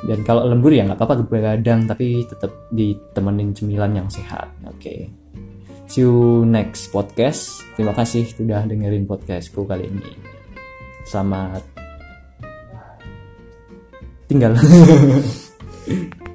Dan 0.00 0.24
kalau 0.24 0.48
lembur 0.48 0.72
ya 0.72 0.88
nggak 0.88 0.96
apa-apa 0.96 1.28
begadang, 1.28 1.84
tapi 1.84 2.24
tetap 2.24 2.72
ditemenin 2.72 3.52
cemilan 3.52 3.92
yang 3.92 4.08
sehat. 4.08 4.48
Oke, 4.64 5.12
see 5.84 6.04
you 6.04 6.44
next 6.48 6.88
podcast. 6.88 7.60
Terima 7.76 7.92
kasih 7.92 8.24
sudah 8.24 8.64
dengerin 8.64 9.04
podcastku 9.04 9.68
kali 9.68 9.92
ini. 9.92 10.12
Selamat 11.04 11.60
tinggal. 14.30 14.54